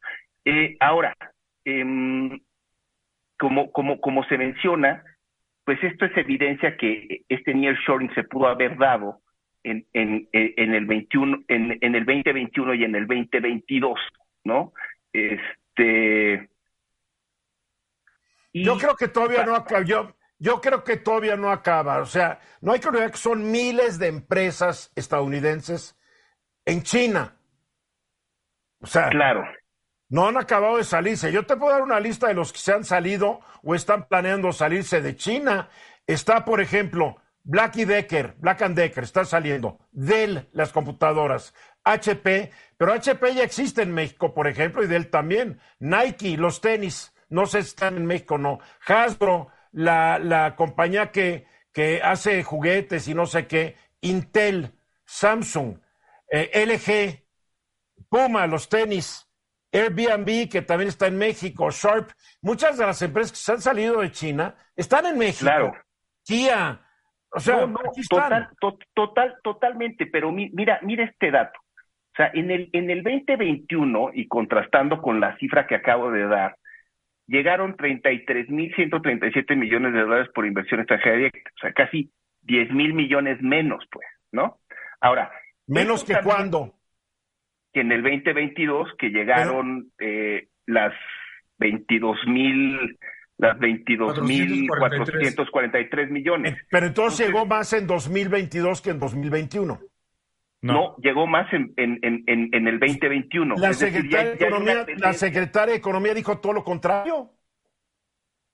[0.80, 1.14] ahora,
[1.66, 1.84] eh,
[3.38, 5.04] como, como, como se menciona,
[5.64, 9.20] pues esto es evidencia que este nearshoring se pudo haber dado
[9.64, 14.00] en, en, en el 21, en, en el 2021 y en el 2022,
[14.44, 14.72] ¿no?
[15.12, 15.61] Este.
[18.52, 19.82] Yo creo que todavía no acaba.
[19.84, 21.98] Yo, yo creo que todavía no acaba.
[21.98, 25.96] O sea, no hay que olvidar que son miles de empresas estadounidenses
[26.64, 27.36] en China.
[28.80, 29.44] O sea, claro
[30.12, 31.32] no han acabado de salirse.
[31.32, 34.52] Yo te puedo dar una lista de los que se han salido o están planeando
[34.52, 35.70] salirse de China.
[36.06, 42.92] Está, por ejemplo, Black Decker, Black and Decker está saliendo, Dell, las computadoras, HP, pero
[42.92, 47.62] HP ya existe en México, por ejemplo, y Dell también, Nike, los tenis, no sé
[47.62, 48.60] si están en México o no.
[48.86, 54.72] Hasbro, la, la compañía que, que hace juguetes y no sé qué, Intel,
[55.04, 55.78] Samsung,
[56.30, 59.26] eh, LG, Puma, los tenis,
[59.72, 62.10] Airbnb, que también está en México, Sharp,
[62.42, 65.46] muchas de las empresas que se han salido de China están en México.
[65.46, 65.72] Claro.
[66.22, 66.81] Kia,
[67.34, 67.66] o sea,
[68.08, 68.48] total,
[68.94, 71.58] total, totalmente, pero mira, mira este dato.
[72.12, 76.26] O sea, en el, en el 2021, y contrastando con la cifra que acabo de
[76.26, 76.56] dar,
[77.26, 82.12] llegaron 33.137 millones de dólares por inversión extranjera directa, o sea, casi
[82.42, 84.58] 10 mil millones menos, pues, ¿no?
[85.00, 85.32] Ahora.
[85.66, 86.74] ¿Menos que cuándo?
[87.72, 90.92] Que en el 2022, que llegaron eh, las
[91.58, 92.98] 22 mil
[93.38, 96.58] las 22.443 millones.
[96.70, 99.80] Pero entonces, llegó más en 2022 que en 2021.
[100.62, 103.56] No, llegó más en, en, en, en, el 2021.
[103.58, 107.32] La, secretaria, de Economía, la secretaria de Economía dijo todo lo contrario.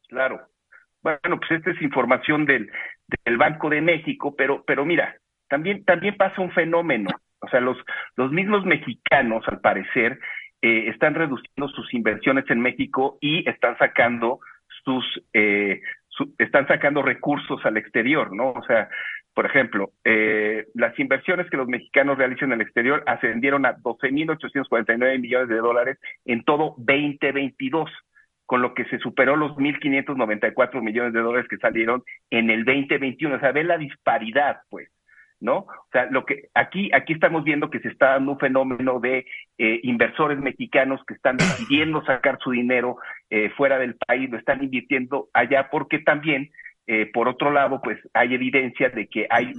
[0.08, 0.40] Claro.
[1.02, 2.70] Bueno, pues esta es información del,
[3.24, 5.16] del Banco de México, pero, pero mira,
[5.48, 7.10] también, también pasa un fenómeno.
[7.40, 7.76] O sea, los,
[8.16, 10.18] los mismos mexicanos, al parecer,
[10.62, 14.40] eh, están reduciendo sus inversiones en México y están sacando
[14.88, 15.82] sus, eh,
[16.38, 18.52] están sacando recursos al exterior, ¿no?
[18.52, 18.88] O sea,
[19.34, 25.20] por ejemplo, eh, las inversiones que los mexicanos realizan en el exterior ascendieron a 12.849
[25.20, 27.90] millones de dólares en todo 2022,
[28.46, 33.36] con lo que se superó los 1.594 millones de dólares que salieron en el 2021.
[33.36, 34.88] O sea, ve la disparidad, pues.
[35.40, 35.58] ¿no?
[35.58, 39.24] O sea, lo que aquí aquí estamos viendo que se está dando un fenómeno de
[39.58, 42.96] eh, inversores mexicanos que están decidiendo sacar su dinero
[43.30, 46.50] eh, fuera del país, lo están invirtiendo allá porque también
[46.90, 49.52] eh, por otro lado, pues hay evidencia de que hay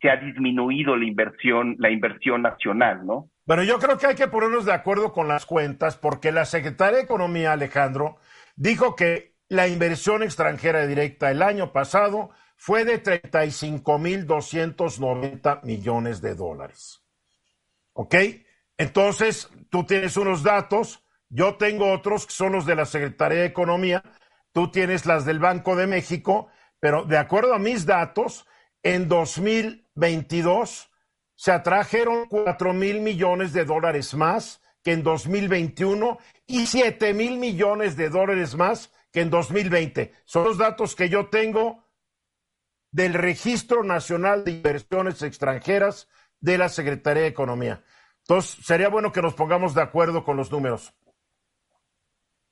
[0.00, 3.28] se ha disminuido la inversión la inversión nacional, ¿no?
[3.44, 6.98] Bueno, yo creo que hay que ponernos de acuerdo con las cuentas porque la secretaria
[6.98, 8.18] de Economía Alejandro
[8.54, 17.02] dijo que la inversión extranjera directa el año pasado fue de 35.290 millones de dólares.
[17.94, 18.14] ¿Ok?
[18.78, 23.46] Entonces, tú tienes unos datos, yo tengo otros que son los de la Secretaría de
[23.46, 24.02] Economía,
[24.52, 26.48] tú tienes las del Banco de México,
[26.80, 28.46] pero de acuerdo a mis datos,
[28.82, 30.90] en 2022
[31.34, 37.96] se atrajeron 4 mil millones de dólares más que en 2021 y 7 mil millones
[37.96, 40.14] de dólares más que en 2020.
[40.24, 41.84] Son los datos que yo tengo
[42.92, 46.08] del Registro Nacional de Inversiones Extranjeras
[46.40, 47.82] de la Secretaría de Economía.
[48.20, 50.94] Entonces, sería bueno que nos pongamos de acuerdo con los números.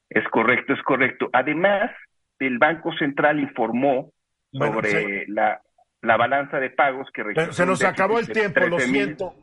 [0.08, 1.28] Es correcto, es correcto.
[1.32, 1.90] Además,
[2.38, 4.12] el Banco Central informó
[4.52, 5.60] sobre la,
[6.02, 9.34] la, balanza de pagos que Se nos acabó el tiempo, lo siento.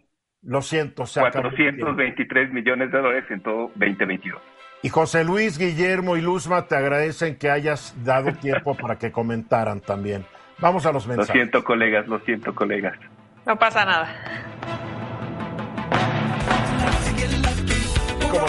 [0.43, 4.41] Lo siento, se 423 millones de dólares en todo 2022.
[4.82, 9.82] Y José Luis, Guillermo y Luzma te agradecen que hayas dado tiempo para que comentaran
[9.82, 10.26] también.
[10.57, 11.30] Vamos a los mensajes.
[11.30, 12.97] Lo siento, colegas, lo siento, colegas.
[13.45, 14.51] No pasa nada.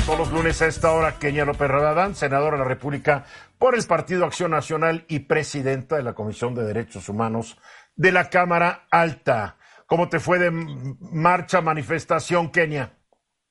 [0.06, 3.24] Todos los lunes a esta hora, Kenia López Rabadán, senadora de la República
[3.58, 7.58] por el Partido Acción Nacional y presidenta de la Comisión de Derechos Humanos
[7.94, 9.56] de la Cámara Alta.
[9.86, 12.92] ¿Cómo te fue de marcha, manifestación, Kenia?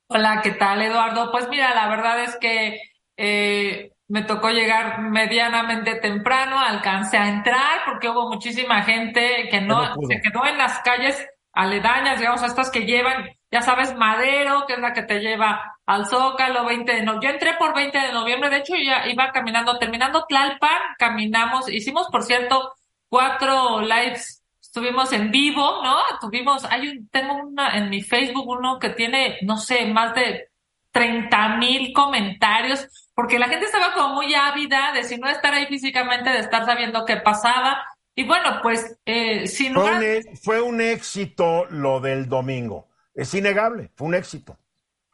[0.08, 1.32] Hola, ¿qué tal, Eduardo?
[1.32, 2.82] Pues mira, la verdad es que
[3.16, 9.94] eh, me tocó llegar medianamente temprano, alcancé a entrar porque hubo muchísima gente que no,
[10.08, 14.80] se quedó en las calles aledañas, digamos, estas que llevan, ya sabes, Madero, que es
[14.80, 17.28] la que te lleva al Zócalo, 20 de noviembre.
[17.28, 22.08] Yo entré por 20 de noviembre, de hecho ya iba caminando, terminando Tlalpan, caminamos, hicimos,
[22.12, 22.74] por cierto,
[23.10, 25.98] cuatro lives, estuvimos en vivo, ¿no?
[26.22, 30.48] Tuvimos, hay un, tengo una en mi Facebook, uno que tiene, no sé, más de
[30.94, 32.88] 30 mil comentarios
[33.22, 36.66] porque la gente estaba como muy ávida de si no estar ahí físicamente, de estar
[36.66, 37.86] sabiendo qué pasaba.
[38.16, 42.88] Y bueno, pues eh, sin fue, un, e, fue un éxito lo del domingo.
[43.22, 44.58] Es innegable, fue un éxito.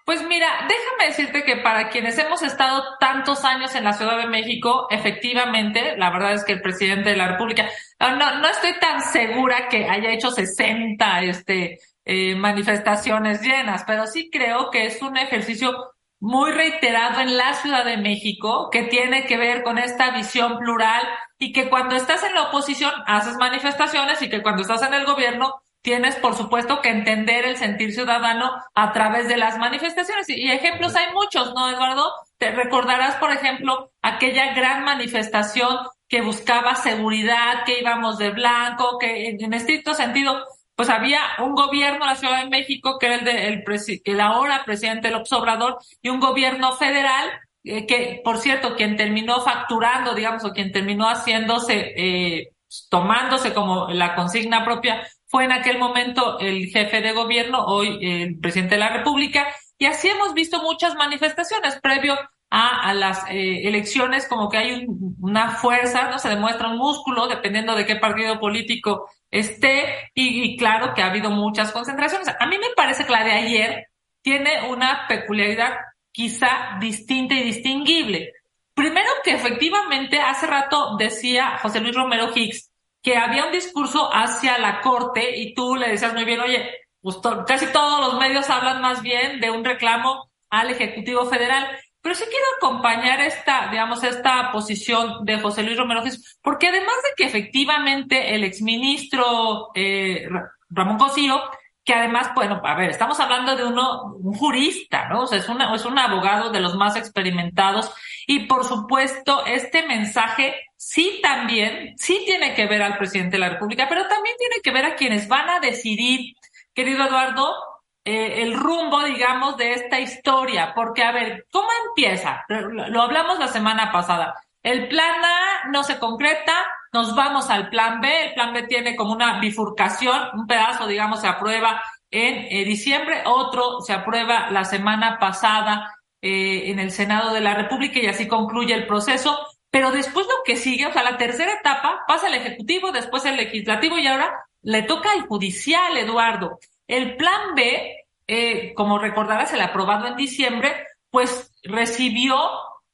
[0.05, 4.27] Pues mira, déjame decirte que para quienes hemos estado tantos años en la Ciudad de
[4.27, 7.67] México, efectivamente, la verdad es que el presidente de la República,
[7.99, 14.29] no, no estoy tan segura que haya hecho 60 este, eh, manifestaciones llenas, pero sí
[14.31, 15.75] creo que es un ejercicio
[16.21, 21.05] muy reiterado en la Ciudad de México, que tiene que ver con esta visión plural
[21.37, 25.05] y que cuando estás en la oposición haces manifestaciones y que cuando estás en el
[25.05, 30.27] gobierno tienes, por supuesto, que entender el sentir ciudadano a través de las manifestaciones.
[30.27, 32.11] Y, ejemplos hay muchos, ¿no, Eduardo?
[32.38, 35.77] Te recordarás, por ejemplo, aquella gran manifestación
[36.09, 40.43] que buscaba seguridad, que íbamos de blanco, que en estricto sentido
[40.75, 43.63] pues había un gobierno de la Ciudad de México, que era el de el,
[44.03, 47.31] el ahora presidente López Obrador, y un gobierno federal
[47.63, 52.49] eh, que, por cierto, quien terminó facturando, digamos, o quien terminó haciéndose, eh,
[52.89, 58.39] tomándose como la consigna propia, fue en aquel momento el jefe de gobierno, hoy el
[58.39, 59.47] presidente de la República,
[59.78, 62.17] y así hemos visto muchas manifestaciones previo
[62.49, 64.86] a, las eh, elecciones, como que hay
[65.19, 70.57] una fuerza, no se demuestra un músculo, dependiendo de qué partido político esté, y, y,
[70.57, 72.30] claro que ha habido muchas concentraciones.
[72.39, 73.88] A mí me parece que la de ayer
[74.21, 75.73] tiene una peculiaridad
[76.11, 78.32] quizá distinta y distinguible.
[78.73, 82.71] Primero que efectivamente hace rato decía José Luis Romero Hicks
[83.01, 86.69] que había un discurso hacia la corte y tú le decías muy bien, oye,
[87.01, 91.67] pues casi todos los medios hablan más bien de un reclamo al Ejecutivo Federal.
[92.01, 96.95] Pero sí quiero acompañar esta, digamos, esta posición de José Luis Romero Hicks, porque además
[97.03, 100.27] de que efectivamente el exministro eh,
[100.69, 101.41] Ramón Cosío
[101.87, 105.21] que además, bueno, a ver, estamos hablando de uno, un jurista, ¿no?
[105.21, 107.89] O sea, es, una, es un abogado de los más experimentados
[108.30, 113.49] y por supuesto este mensaje sí también, sí tiene que ver al presidente de la
[113.49, 116.36] República, pero también tiene que ver a quienes van a decidir,
[116.75, 117.55] querido Eduardo,
[118.03, 122.43] eh, el rumbo, digamos, de esta historia, porque a ver, ¿cómo empieza?
[122.49, 124.36] Lo hablamos la semana pasada.
[124.61, 126.53] El plan A no se concreta,
[126.91, 128.28] nos vamos al plan B.
[128.28, 133.23] El plan B tiene como una bifurcación, un pedazo, digamos, se aprueba en eh, diciembre,
[133.25, 138.28] otro se aprueba la semana pasada eh, en el Senado de la República y así
[138.28, 139.38] concluye el proceso.
[139.70, 143.38] Pero después lo que sigue, o sea, la tercera etapa pasa el Ejecutivo, después el
[143.38, 146.59] Legislativo y ahora le toca al Judicial, Eduardo.
[146.88, 152.38] El plan B, eh, como recordarás, el aprobado en diciembre, pues recibió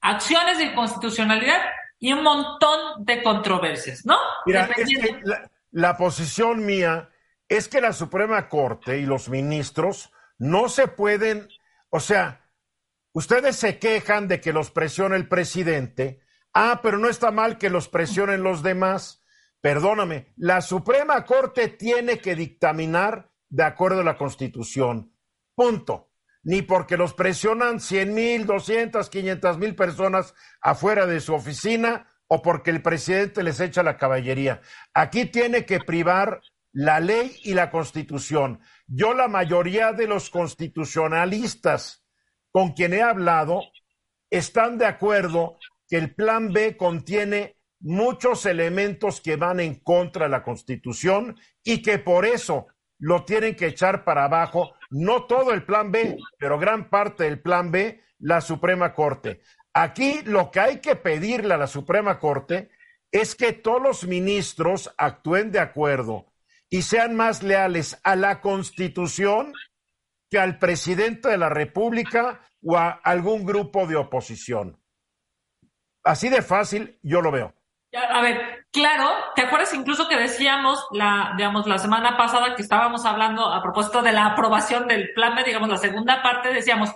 [0.02, 1.62] acciones de inconstitucionalidad
[2.00, 4.18] y un montón de controversias, ¿no?
[4.46, 4.70] Mira,
[5.72, 7.10] la, posición mía
[7.48, 11.48] es que la Suprema Corte y los ministros no se pueden,
[11.90, 12.43] o sea,
[13.14, 16.20] ustedes se quejan de que los presione el presidente,
[16.54, 19.24] ah, pero no está mal que los presionen los demás.
[19.62, 25.14] Perdóname, la Suprema Corte tiene que dictaminar de acuerdo a la Constitución.
[25.56, 26.10] Punto
[26.44, 32.42] ni porque los presionan 100 mil, 200, 500 mil personas afuera de su oficina o
[32.42, 34.62] porque el presidente les echa la caballería.
[34.94, 36.42] Aquí tiene que privar
[36.72, 38.60] la ley y la constitución.
[38.88, 42.03] Yo la mayoría de los constitucionalistas
[42.54, 43.64] con quien he hablado
[44.30, 45.58] están de acuerdo
[45.90, 51.82] que el plan B contiene muchos elementos que van en contra de la constitución y
[51.82, 52.68] que por eso
[53.00, 57.42] lo tienen que echar para abajo no todo el plan B, pero gran parte del
[57.42, 59.42] plan B, la Suprema Corte.
[59.74, 62.70] Aquí lo que hay que pedirle a la Suprema Corte
[63.12, 66.28] es que todos los ministros actúen de acuerdo
[66.70, 69.54] y sean más leales a la Constitución
[70.34, 74.80] que al presidente de la República o a algún grupo de oposición.
[76.04, 77.54] Así de fácil yo lo veo.
[78.10, 83.06] A ver, claro, ¿te acuerdas incluso que decíamos la, digamos, la semana pasada que estábamos
[83.06, 86.90] hablando a propósito de la aprobación del plan B, digamos, la segunda parte, decíamos,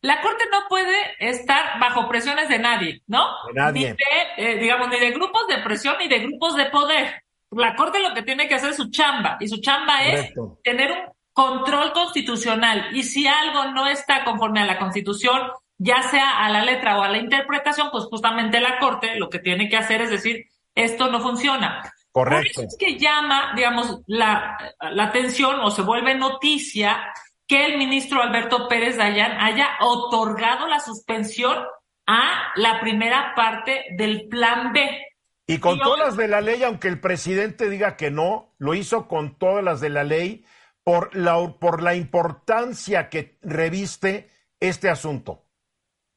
[0.00, 3.24] la Corte no puede estar bajo presiones de nadie, ¿no?
[3.46, 3.90] De nadie.
[3.90, 7.22] Ni de, eh, digamos, ni de grupos de presión ni de grupos de poder.
[7.52, 10.32] La Corte lo que tiene que hacer es su chamba, y su chamba es
[10.64, 12.88] tener un control constitucional.
[12.92, 15.40] Y si algo no está conforme a la Constitución,
[15.78, 19.38] ya sea a la letra o a la interpretación, pues justamente la Corte lo que
[19.38, 21.82] tiene que hacer es decir, esto no funciona.
[22.12, 22.52] Correcto.
[22.54, 27.12] Por eso es que llama, digamos, la, la atención o se vuelve noticia
[27.46, 31.58] que el ministro Alberto Pérez Dayan haya otorgado la suspensión
[32.06, 34.88] a la primera parte del plan B.
[35.46, 39.08] Y con todas las de la ley, aunque el presidente diga que no, lo hizo
[39.08, 40.44] con todas las de la ley
[40.90, 44.28] por la, por la importancia que reviste
[44.58, 45.44] este asunto.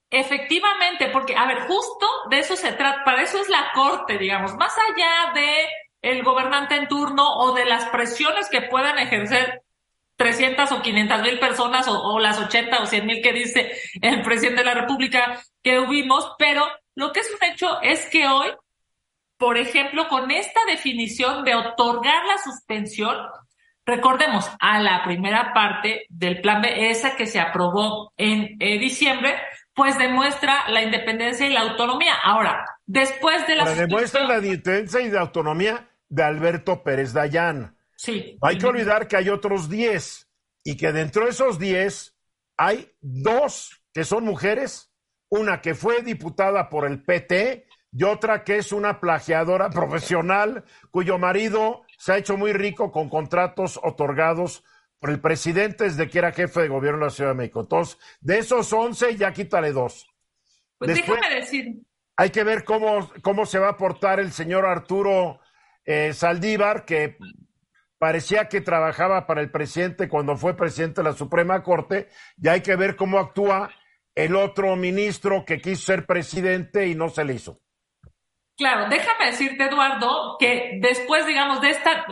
[0.09, 4.55] Efectivamente, porque, a ver, justo de eso se trata, para eso es la corte, digamos,
[4.55, 5.67] más allá de
[6.01, 9.61] el gobernante en turno o de las presiones que puedan ejercer
[10.15, 14.61] 300 o 500 mil personas o, las 80 o 100 mil que dice el presidente
[14.61, 16.65] de la República que hubimos, pero
[16.95, 18.49] lo que es un hecho es que hoy,
[19.37, 23.15] por ejemplo, con esta definición de otorgar la suspensión,
[23.85, 29.35] recordemos a la primera parte del plan B, esa que se aprobó en eh, diciembre,
[29.73, 32.13] pues demuestra la independencia y la autonomía.
[32.23, 33.65] Ahora, después de la...
[33.65, 37.75] Pero demuestra la independencia y la autonomía de Alberto Pérez Dayán.
[37.95, 38.37] Sí.
[38.41, 40.29] Hay que olvidar que hay otros 10
[40.63, 42.15] y que dentro de esos 10
[42.57, 44.91] hay dos que son mujeres,
[45.29, 51.17] una que fue diputada por el PT y otra que es una plagiadora profesional cuyo
[51.17, 54.65] marido se ha hecho muy rico con contratos otorgados
[54.99, 57.61] por el presidente desde que era jefe de gobierno de la Ciudad de México.
[57.61, 60.05] Entonces, de esos 11 ya quítale dos.
[60.77, 61.81] Pues déjame decir.
[62.17, 65.39] Hay que ver cómo, cómo se va a portar el señor Arturo
[65.85, 67.15] eh, Saldívar, que
[67.97, 72.59] parecía que trabajaba para el presidente cuando fue presidente de la Suprema Corte, y hay
[72.59, 73.69] que ver cómo actúa
[74.13, 77.61] el otro ministro que quiso ser presidente y no se le hizo.
[78.55, 82.05] Claro, déjame decirte, Eduardo, que después, digamos, de esta,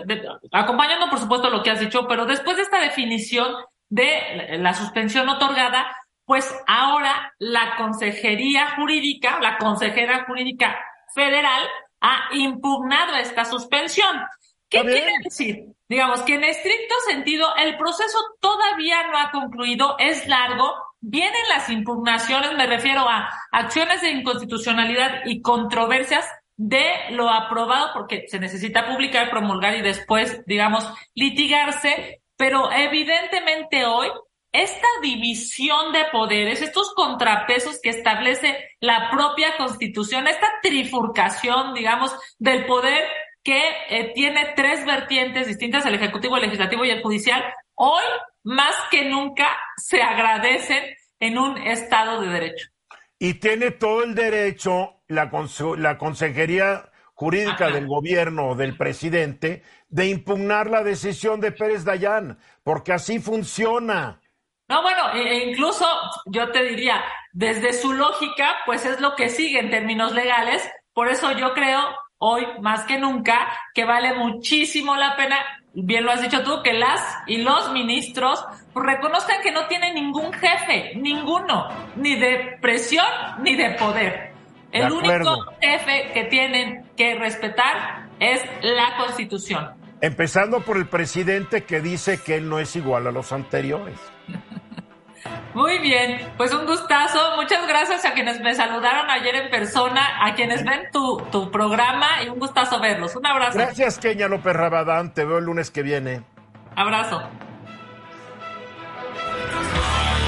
[0.52, 3.54] acompañando por supuesto lo que has dicho, pero después de esta definición
[3.90, 10.80] de la suspensión otorgada, pues ahora la Consejería Jurídica, la Consejera Jurídica
[11.14, 11.68] Federal,
[12.00, 14.22] ha impugnado esta suspensión.
[14.70, 15.66] ¿Qué quiere decir?
[15.90, 21.70] Digamos que en estricto sentido el proceso todavía no ha concluido, es largo, vienen las
[21.70, 26.26] impugnaciones, me refiero a acciones de inconstitucionalidad y controversias
[26.56, 34.08] de lo aprobado, porque se necesita publicar, promulgar y después, digamos, litigarse, pero evidentemente hoy
[34.52, 42.66] esta división de poderes, estos contrapesos que establece la propia constitución, esta trifurcación, digamos, del
[42.66, 43.04] poder
[43.44, 47.44] que eh, tiene tres vertientes distintas, el ejecutivo, el legislativo y el judicial,
[47.76, 48.04] hoy
[48.44, 50.84] más que nunca se agradecen
[51.20, 52.68] en un Estado de Derecho.
[53.20, 55.30] Y tiene todo el derecho la,
[55.78, 62.94] la Consejería Jurídica del Gobierno del presidente de impugnar la decisión de Pérez Dayán, porque
[62.94, 64.20] así funciona.
[64.68, 65.86] No, bueno, e, e incluso
[66.26, 70.68] yo te diría, desde su lógica, pues es lo que sigue en términos legales.
[70.94, 71.80] Por eso yo creo,
[72.18, 75.38] hoy más que nunca, que vale muchísimo la pena,
[75.74, 78.44] bien lo has dicho tú, que las y los ministros
[78.76, 83.06] reconozcan que no tienen ningún jefe, ninguno, ni de presión
[83.42, 84.32] ni de poder.
[84.72, 89.72] El único jefe que tienen que respetar es la Constitución.
[90.00, 94.00] Empezando por el presidente que dice que él no es igual a los anteriores.
[95.54, 97.36] Muy bien, pues un gustazo.
[97.36, 102.24] Muchas gracias a quienes me saludaron ayer en persona, a quienes ven tu, tu programa
[102.24, 103.16] y un gustazo verlos.
[103.16, 103.58] Un abrazo.
[103.58, 105.14] Gracias, Keña López Rabadán.
[105.14, 106.24] Te veo el lunes que viene.
[106.76, 107.22] Abrazo.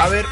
[0.02, 0.26] A ver,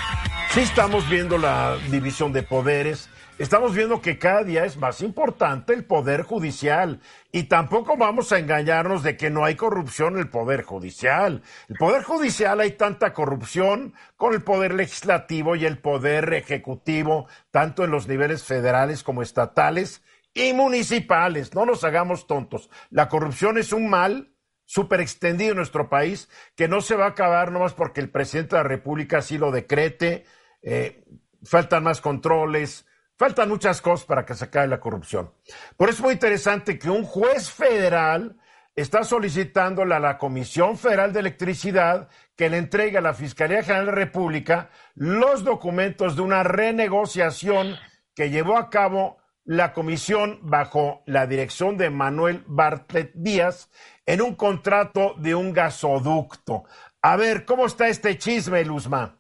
[0.50, 3.10] sí estamos viendo la división de poderes
[3.42, 7.00] estamos viendo que cada día es más importante el poder judicial
[7.32, 11.42] y tampoco vamos a engañarnos de que no hay corrupción en el poder judicial.
[11.68, 17.84] El poder judicial hay tanta corrupción con el poder legislativo y el poder ejecutivo, tanto
[17.84, 21.54] en los niveles federales como estatales y municipales.
[21.54, 22.70] No nos hagamos tontos.
[22.90, 24.34] La corrupción es un mal
[24.66, 28.56] súper extendido en nuestro país que no se va a acabar nomás porque el presidente
[28.56, 30.26] de la República así lo decrete.
[30.62, 31.04] Eh,
[31.44, 32.86] faltan más controles,
[33.22, 35.32] Faltan muchas cosas para que se acabe la corrupción.
[35.78, 38.36] Por eso es muy interesante que un juez federal
[38.76, 43.86] está solicitándole a la Comisión Federal de Electricidad que le entregue a la Fiscalía General
[43.86, 47.76] de la República los documentos de una renegociación
[48.16, 53.70] que llevó a cabo la comisión bajo la dirección de Manuel Bartlett Díaz
[54.08, 56.64] en un contrato de un gasoducto.
[57.04, 59.20] A ver, ¿cómo está este chisme, Luzma?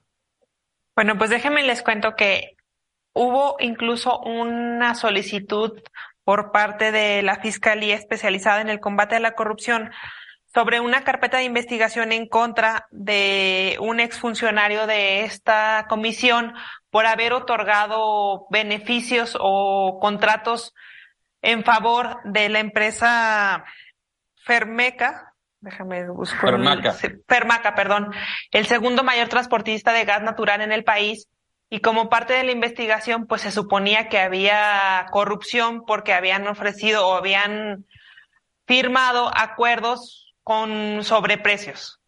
[0.95, 2.57] Bueno, pues déjenme les cuento que
[3.13, 5.81] Hubo incluso una solicitud
[6.23, 9.91] por parte de la Fiscalía especializada en el combate a la corrupción
[10.53, 16.53] sobre una carpeta de investigación en contra de un exfuncionario de esta comisión
[16.89, 20.73] por haber otorgado beneficios o contratos
[21.41, 23.63] en favor de la empresa
[24.43, 26.41] Fermeca, déjame buscar.
[26.41, 26.93] Fermaca.
[27.27, 28.13] Fermaca, perdón,
[28.51, 31.29] el segundo mayor transportista de gas natural en el país,
[31.73, 37.07] y como parte de la investigación, pues se suponía que había corrupción porque habían ofrecido
[37.07, 37.85] o habían
[38.67, 42.01] firmado acuerdos con sobreprecios.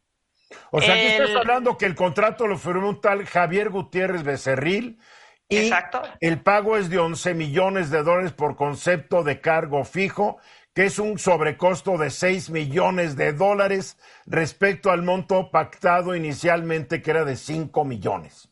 [0.69, 4.99] O sea, aquí estás hablando que el contrato lo firmó un tal Javier Gutiérrez Becerril
[5.47, 6.01] y Exacto.
[6.19, 10.39] el pago es de 11 millones de dólares por concepto de cargo fijo,
[10.73, 17.11] que es un sobrecosto de 6 millones de dólares respecto al monto pactado inicialmente que
[17.11, 18.49] era de 5 millones.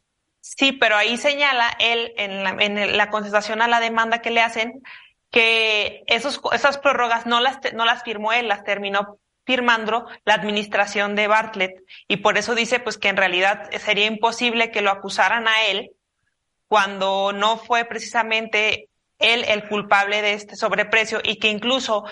[0.58, 4.42] Sí, pero ahí señala él en la, en la contestación a la demanda que le
[4.42, 4.82] hacen
[5.32, 11.16] que esos, esas prórrogas no las, no las firmó él, las terminó firmando la administración
[11.16, 11.82] de Bartlett.
[12.08, 15.92] Y por eso dice pues que en realidad sería imposible que lo acusaran a él
[16.68, 18.90] cuando no fue precisamente
[19.20, 22.06] él el culpable de este sobreprecio y que incluso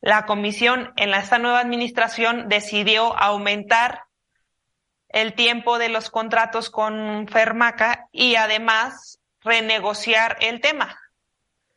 [0.00, 4.02] la comisión en esta nueva administración decidió aumentar
[5.12, 10.98] el tiempo de los contratos con Fermaca y además renegociar el tema.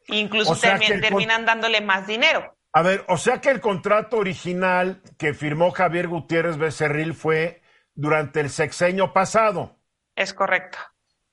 [0.08, 2.56] Incluso terminan dándole más dinero.
[2.74, 7.62] A ver, o sea que el contrato original que firmó Javier Gutiérrez Becerril fue
[7.94, 9.80] durante el sexenio pasado.
[10.16, 10.78] Es correcto.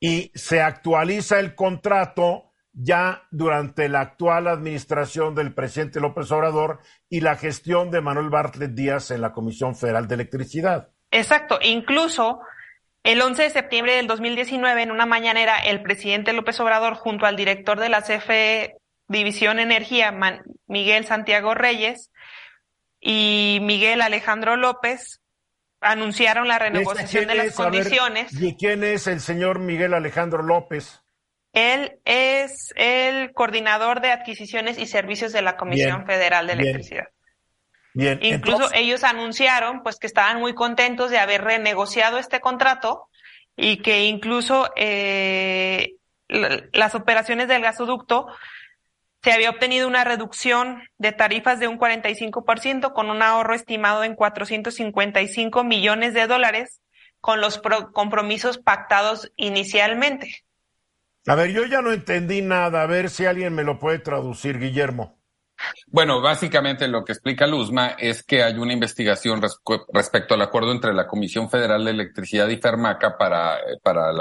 [0.04, 7.20] y se actualiza el contrato ya durante la actual administración del presidente López Obrador y
[7.20, 10.90] la gestión de Manuel Bartlett Díaz en la Comisión Federal de Electricidad.
[11.12, 12.40] Exacto, incluso
[13.04, 17.36] el 11 de septiembre del 2019, en una mañanera, el presidente López Obrador, junto al
[17.36, 18.76] director de la CFE
[19.08, 20.12] División Energía,
[20.66, 22.10] Miguel Santiago Reyes,
[23.00, 25.20] y Miguel Alejandro López,
[25.80, 28.32] anunciaron la renegociación de las condiciones.
[28.40, 31.02] ¿Y quién es el señor Miguel Alejandro López?
[31.52, 37.08] Él es el coordinador de adquisiciones y servicios de la Comisión Federal de Electricidad.
[37.10, 37.21] Bien.
[37.94, 43.08] Incluso ellos anunciaron pues que estaban muy contentos de haber renegociado este contrato
[43.56, 45.96] y que incluso eh,
[46.28, 48.28] las operaciones del gasoducto
[49.22, 54.16] se había obtenido una reducción de tarifas de un 45% con un ahorro estimado en
[54.16, 56.80] 455 millones de dólares
[57.20, 57.62] con los
[57.92, 60.44] compromisos pactados inicialmente.
[61.26, 62.82] A ver, yo ya no entendí nada.
[62.82, 65.21] A ver si alguien me lo puede traducir, Guillermo.
[65.86, 69.40] Bueno, básicamente lo que explica Luzma es que hay una investigación
[69.92, 74.12] respecto al acuerdo entre la Comisión Federal de Electricidad y Fermaca para, para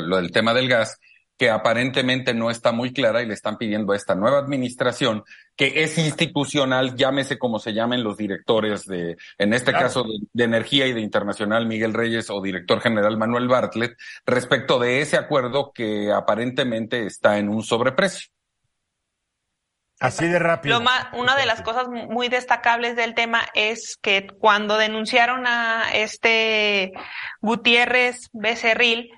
[0.00, 0.98] lo del tema del gas,
[1.42, 5.24] que aparentemente no está muy clara y le están pidiendo a esta nueva administración
[5.56, 10.86] que es institucional, llámese como se llamen los directores de, en este caso de, Energía
[10.86, 16.12] y de Internacional, Miguel Reyes o director general Manuel Bartlett, respecto de ese acuerdo que
[16.12, 18.28] aparentemente está en un sobreprecio.
[20.02, 20.82] Así de rápido.
[21.12, 26.92] una de las cosas muy destacables del tema es que cuando denunciaron a este
[27.40, 29.12] Gutiérrez Becerril,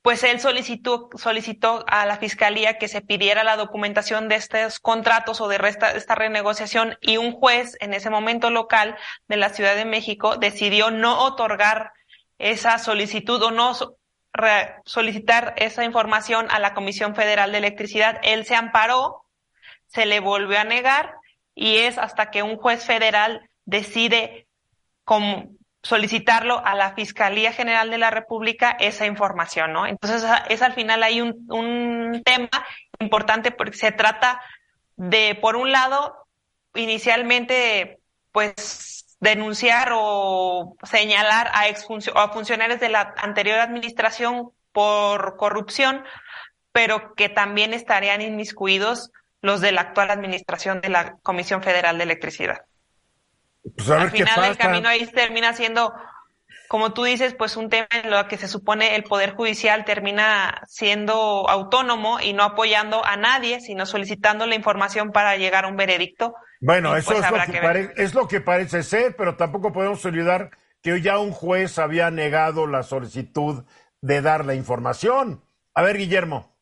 [0.00, 5.40] pues él solicitó, solicitó a la fiscalía que se pidiera la documentación de estos contratos
[5.40, 8.96] o de esta renegociación y un juez en ese momento local
[9.28, 11.92] de la Ciudad de México decidió no otorgar
[12.38, 13.74] esa solicitud o no
[14.84, 18.18] solicitar esa información a la Comisión Federal de Electricidad.
[18.22, 19.25] Él se amparó,
[19.86, 21.14] se le volvió a negar
[21.54, 24.46] y es hasta que un juez federal decide
[25.82, 29.86] solicitarlo a la Fiscalía General de la República esa información, ¿no?
[29.86, 32.50] Entonces es al final hay un, un tema
[32.98, 34.40] importante porque se trata
[34.96, 36.26] de, por un lado,
[36.74, 38.00] inicialmente,
[38.32, 46.04] pues denunciar o señalar a, a funcionarios de la anterior administración por corrupción,
[46.72, 49.10] pero que también estarían inmiscuidos
[49.46, 52.62] los de la actual administración de la Comisión Federal de Electricidad.
[53.76, 55.92] Pues Al final el camino ahí termina siendo,
[56.68, 60.62] como tú dices, pues un tema en lo que se supone el Poder Judicial termina
[60.66, 65.76] siendo autónomo y no apoyando a nadie, sino solicitando la información para llegar a un
[65.76, 66.34] veredicto.
[66.60, 70.50] Bueno, eso pues es, lo que es lo que parece ser, pero tampoco podemos olvidar
[70.82, 73.64] que ya un juez había negado la solicitud
[74.00, 75.42] de dar la información.
[75.74, 76.55] A ver, Guillermo.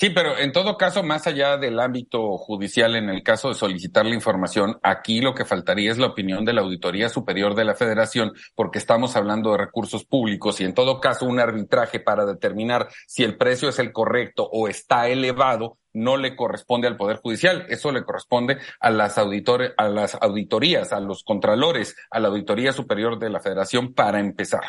[0.00, 4.06] Sí, pero en todo caso, más allá del ámbito judicial, en el caso de solicitar
[4.06, 7.74] la información, aquí lo que faltaría es la opinión de la Auditoría Superior de la
[7.74, 12.88] Federación, porque estamos hablando de recursos públicos y en todo caso un arbitraje para determinar
[13.06, 17.66] si el precio es el correcto o está elevado no le corresponde al Poder Judicial,
[17.68, 22.72] eso le corresponde a las, auditores, a las auditorías, a los contralores, a la Auditoría
[22.72, 24.62] Superior de la Federación para empezar.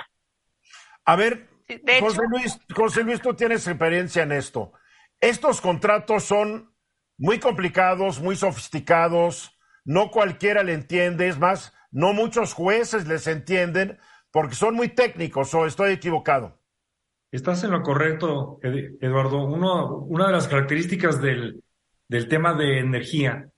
[1.05, 1.47] A ver,
[2.01, 4.73] José, Luis, José Luis, tú tienes experiencia en esto.
[5.21, 6.73] Estos contratos son
[7.17, 9.55] muy complicados, muy sofisticados,
[9.85, 13.99] no cualquiera le entiende, es más, no muchos jueces les entienden
[14.31, 16.59] porque son muy técnicos o estoy equivocado.
[17.31, 19.45] Estás en lo correcto, Eduardo.
[19.45, 21.63] Uno, una de las características del,
[22.09, 23.51] del tema de energía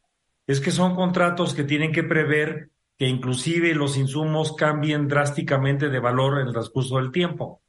[0.46, 6.00] es que son contratos que tienen que prever que inclusive los insumos cambien drásticamente de
[6.00, 7.63] valor en el transcurso del tiempo.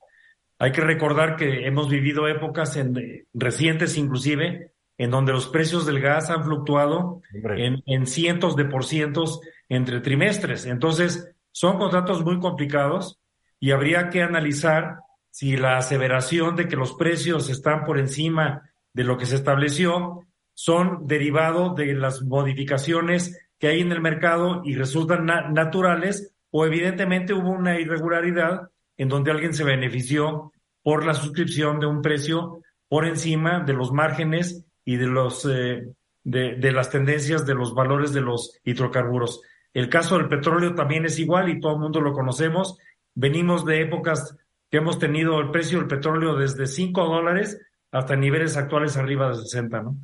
[0.59, 6.01] Hay que recordar que hemos vivido épocas en, recientes inclusive en donde los precios del
[6.01, 10.67] gas han fluctuado en, cientos de por cientos entre trimestres.
[10.67, 13.21] Entonces, son contratos muy complicados
[13.59, 14.99] y habría que analizar
[15.31, 20.21] si la aseveración de que los precios están por encima de lo que se estableció
[20.55, 27.35] son derivado de las modificaciones que hay en el mercado y resultan naturales o evidentemente
[27.35, 33.07] hubo una irregularidad en donde alguien se benefició por la suscripción de un precio por
[33.07, 35.89] encima de los márgenes y de los eh,
[36.25, 39.43] de, las tendencias de los valores de los hidrocarburos.
[39.73, 42.79] El caso del petróleo también es igual y todo el mundo lo conocemos.
[43.15, 44.37] Venimos de épocas
[44.71, 47.61] que hemos tenido el precio del petróleo desde 5 dólares
[47.93, 49.97] hasta niveles actuales arriba de 60, ¿no?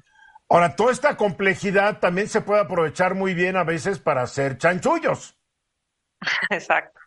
[0.49, 5.39] Ahora, toda esta complejidad también se puede aprovechar muy bien a veces para hacer chanchullos.
[6.51, 6.99] Exacto.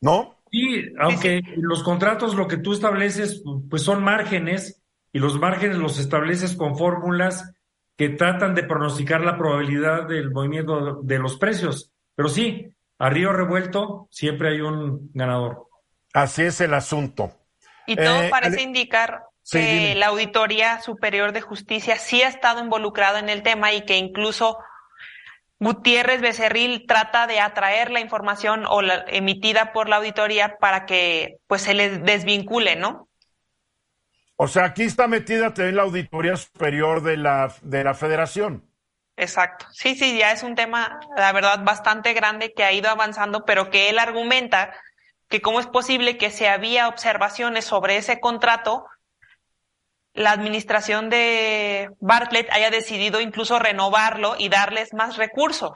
[0.00, 0.37] ¿No?
[0.50, 4.82] Sí, aunque los contratos lo que tú estableces pues son márgenes
[5.12, 7.52] y los márgenes los estableces con fórmulas
[7.96, 11.92] que tratan de pronosticar la probabilidad del movimiento de los precios.
[12.14, 15.66] Pero sí, a río revuelto siempre hay un ganador.
[16.12, 17.32] Así es el asunto.
[17.86, 23.18] Y todo eh, parece indicar que la Auditoría Superior de Justicia sí ha estado involucrada
[23.18, 24.58] en el tema y que incluso
[25.60, 31.38] Gutiérrez Becerril trata de atraer la información o la emitida por la auditoría para que
[31.46, 33.08] pues se les desvincule, ¿no?
[34.36, 38.64] O sea, aquí está metida también la Auditoría Superior de la, de la Federación.
[39.16, 39.66] Exacto.
[39.72, 43.68] Sí, sí, ya es un tema, la verdad, bastante grande que ha ido avanzando, pero
[43.68, 44.72] que él argumenta
[45.28, 48.86] que cómo es posible que si había observaciones sobre ese contrato,
[50.18, 55.70] la administración de Bartlett haya decidido incluso renovarlo y darles más recursos.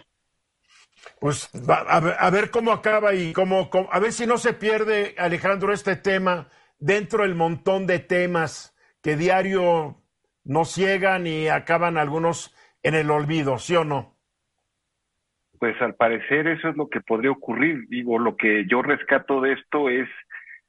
[1.21, 5.95] Pues a, ver, cómo acaba y cómo, a ver si no se pierde, Alejandro, este
[5.97, 10.03] tema dentro del montón de temas que diario
[10.45, 14.17] nos llegan y acaban algunos en el olvido, ¿sí o no?
[15.61, 17.87] Pues al parecer eso es lo que podría ocurrir.
[17.89, 20.09] Digo, lo que yo rescato de esto es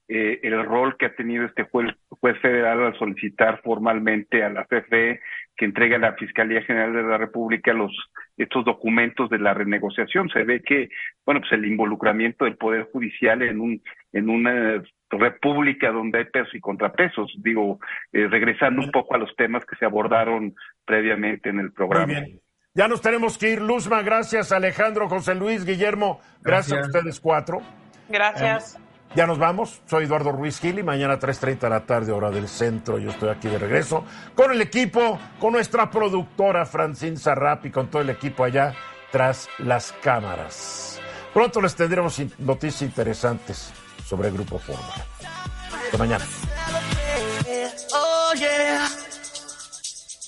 [0.07, 4.65] eh, el rol que ha tenido este juez, juez federal al solicitar formalmente a la
[4.65, 5.21] CFE
[5.55, 7.91] que entregue a la Fiscalía General de la República los
[8.35, 10.29] estos documentos de la renegociación.
[10.29, 10.89] Se ve que,
[11.25, 13.81] bueno, pues el involucramiento del Poder Judicial en un
[14.11, 17.31] en una república donde hay pesos y contrapesos.
[17.37, 17.79] Digo,
[18.11, 22.05] eh, regresando un poco a los temas que se abordaron previamente en el programa.
[22.05, 22.39] Muy bien.
[22.75, 23.61] Ya nos tenemos que ir.
[23.61, 24.51] Luzma, gracias.
[24.51, 27.61] Alejandro, José Luis, Guillermo, gracias, a ustedes cuatro.
[28.09, 28.82] Gracias.
[29.15, 29.81] Ya nos vamos.
[29.87, 32.97] Soy Eduardo Ruiz Gil y mañana a 3.30 de la tarde, hora del centro.
[32.97, 34.03] Yo estoy aquí de regreso
[34.33, 38.73] con el equipo, con nuestra productora Francine Sarrap y con todo el equipo allá
[39.11, 40.99] tras las cámaras.
[41.33, 43.71] Pronto les tendremos noticias interesantes
[44.05, 45.05] sobre el Grupo Fórmula.
[45.85, 46.25] Hasta mañana.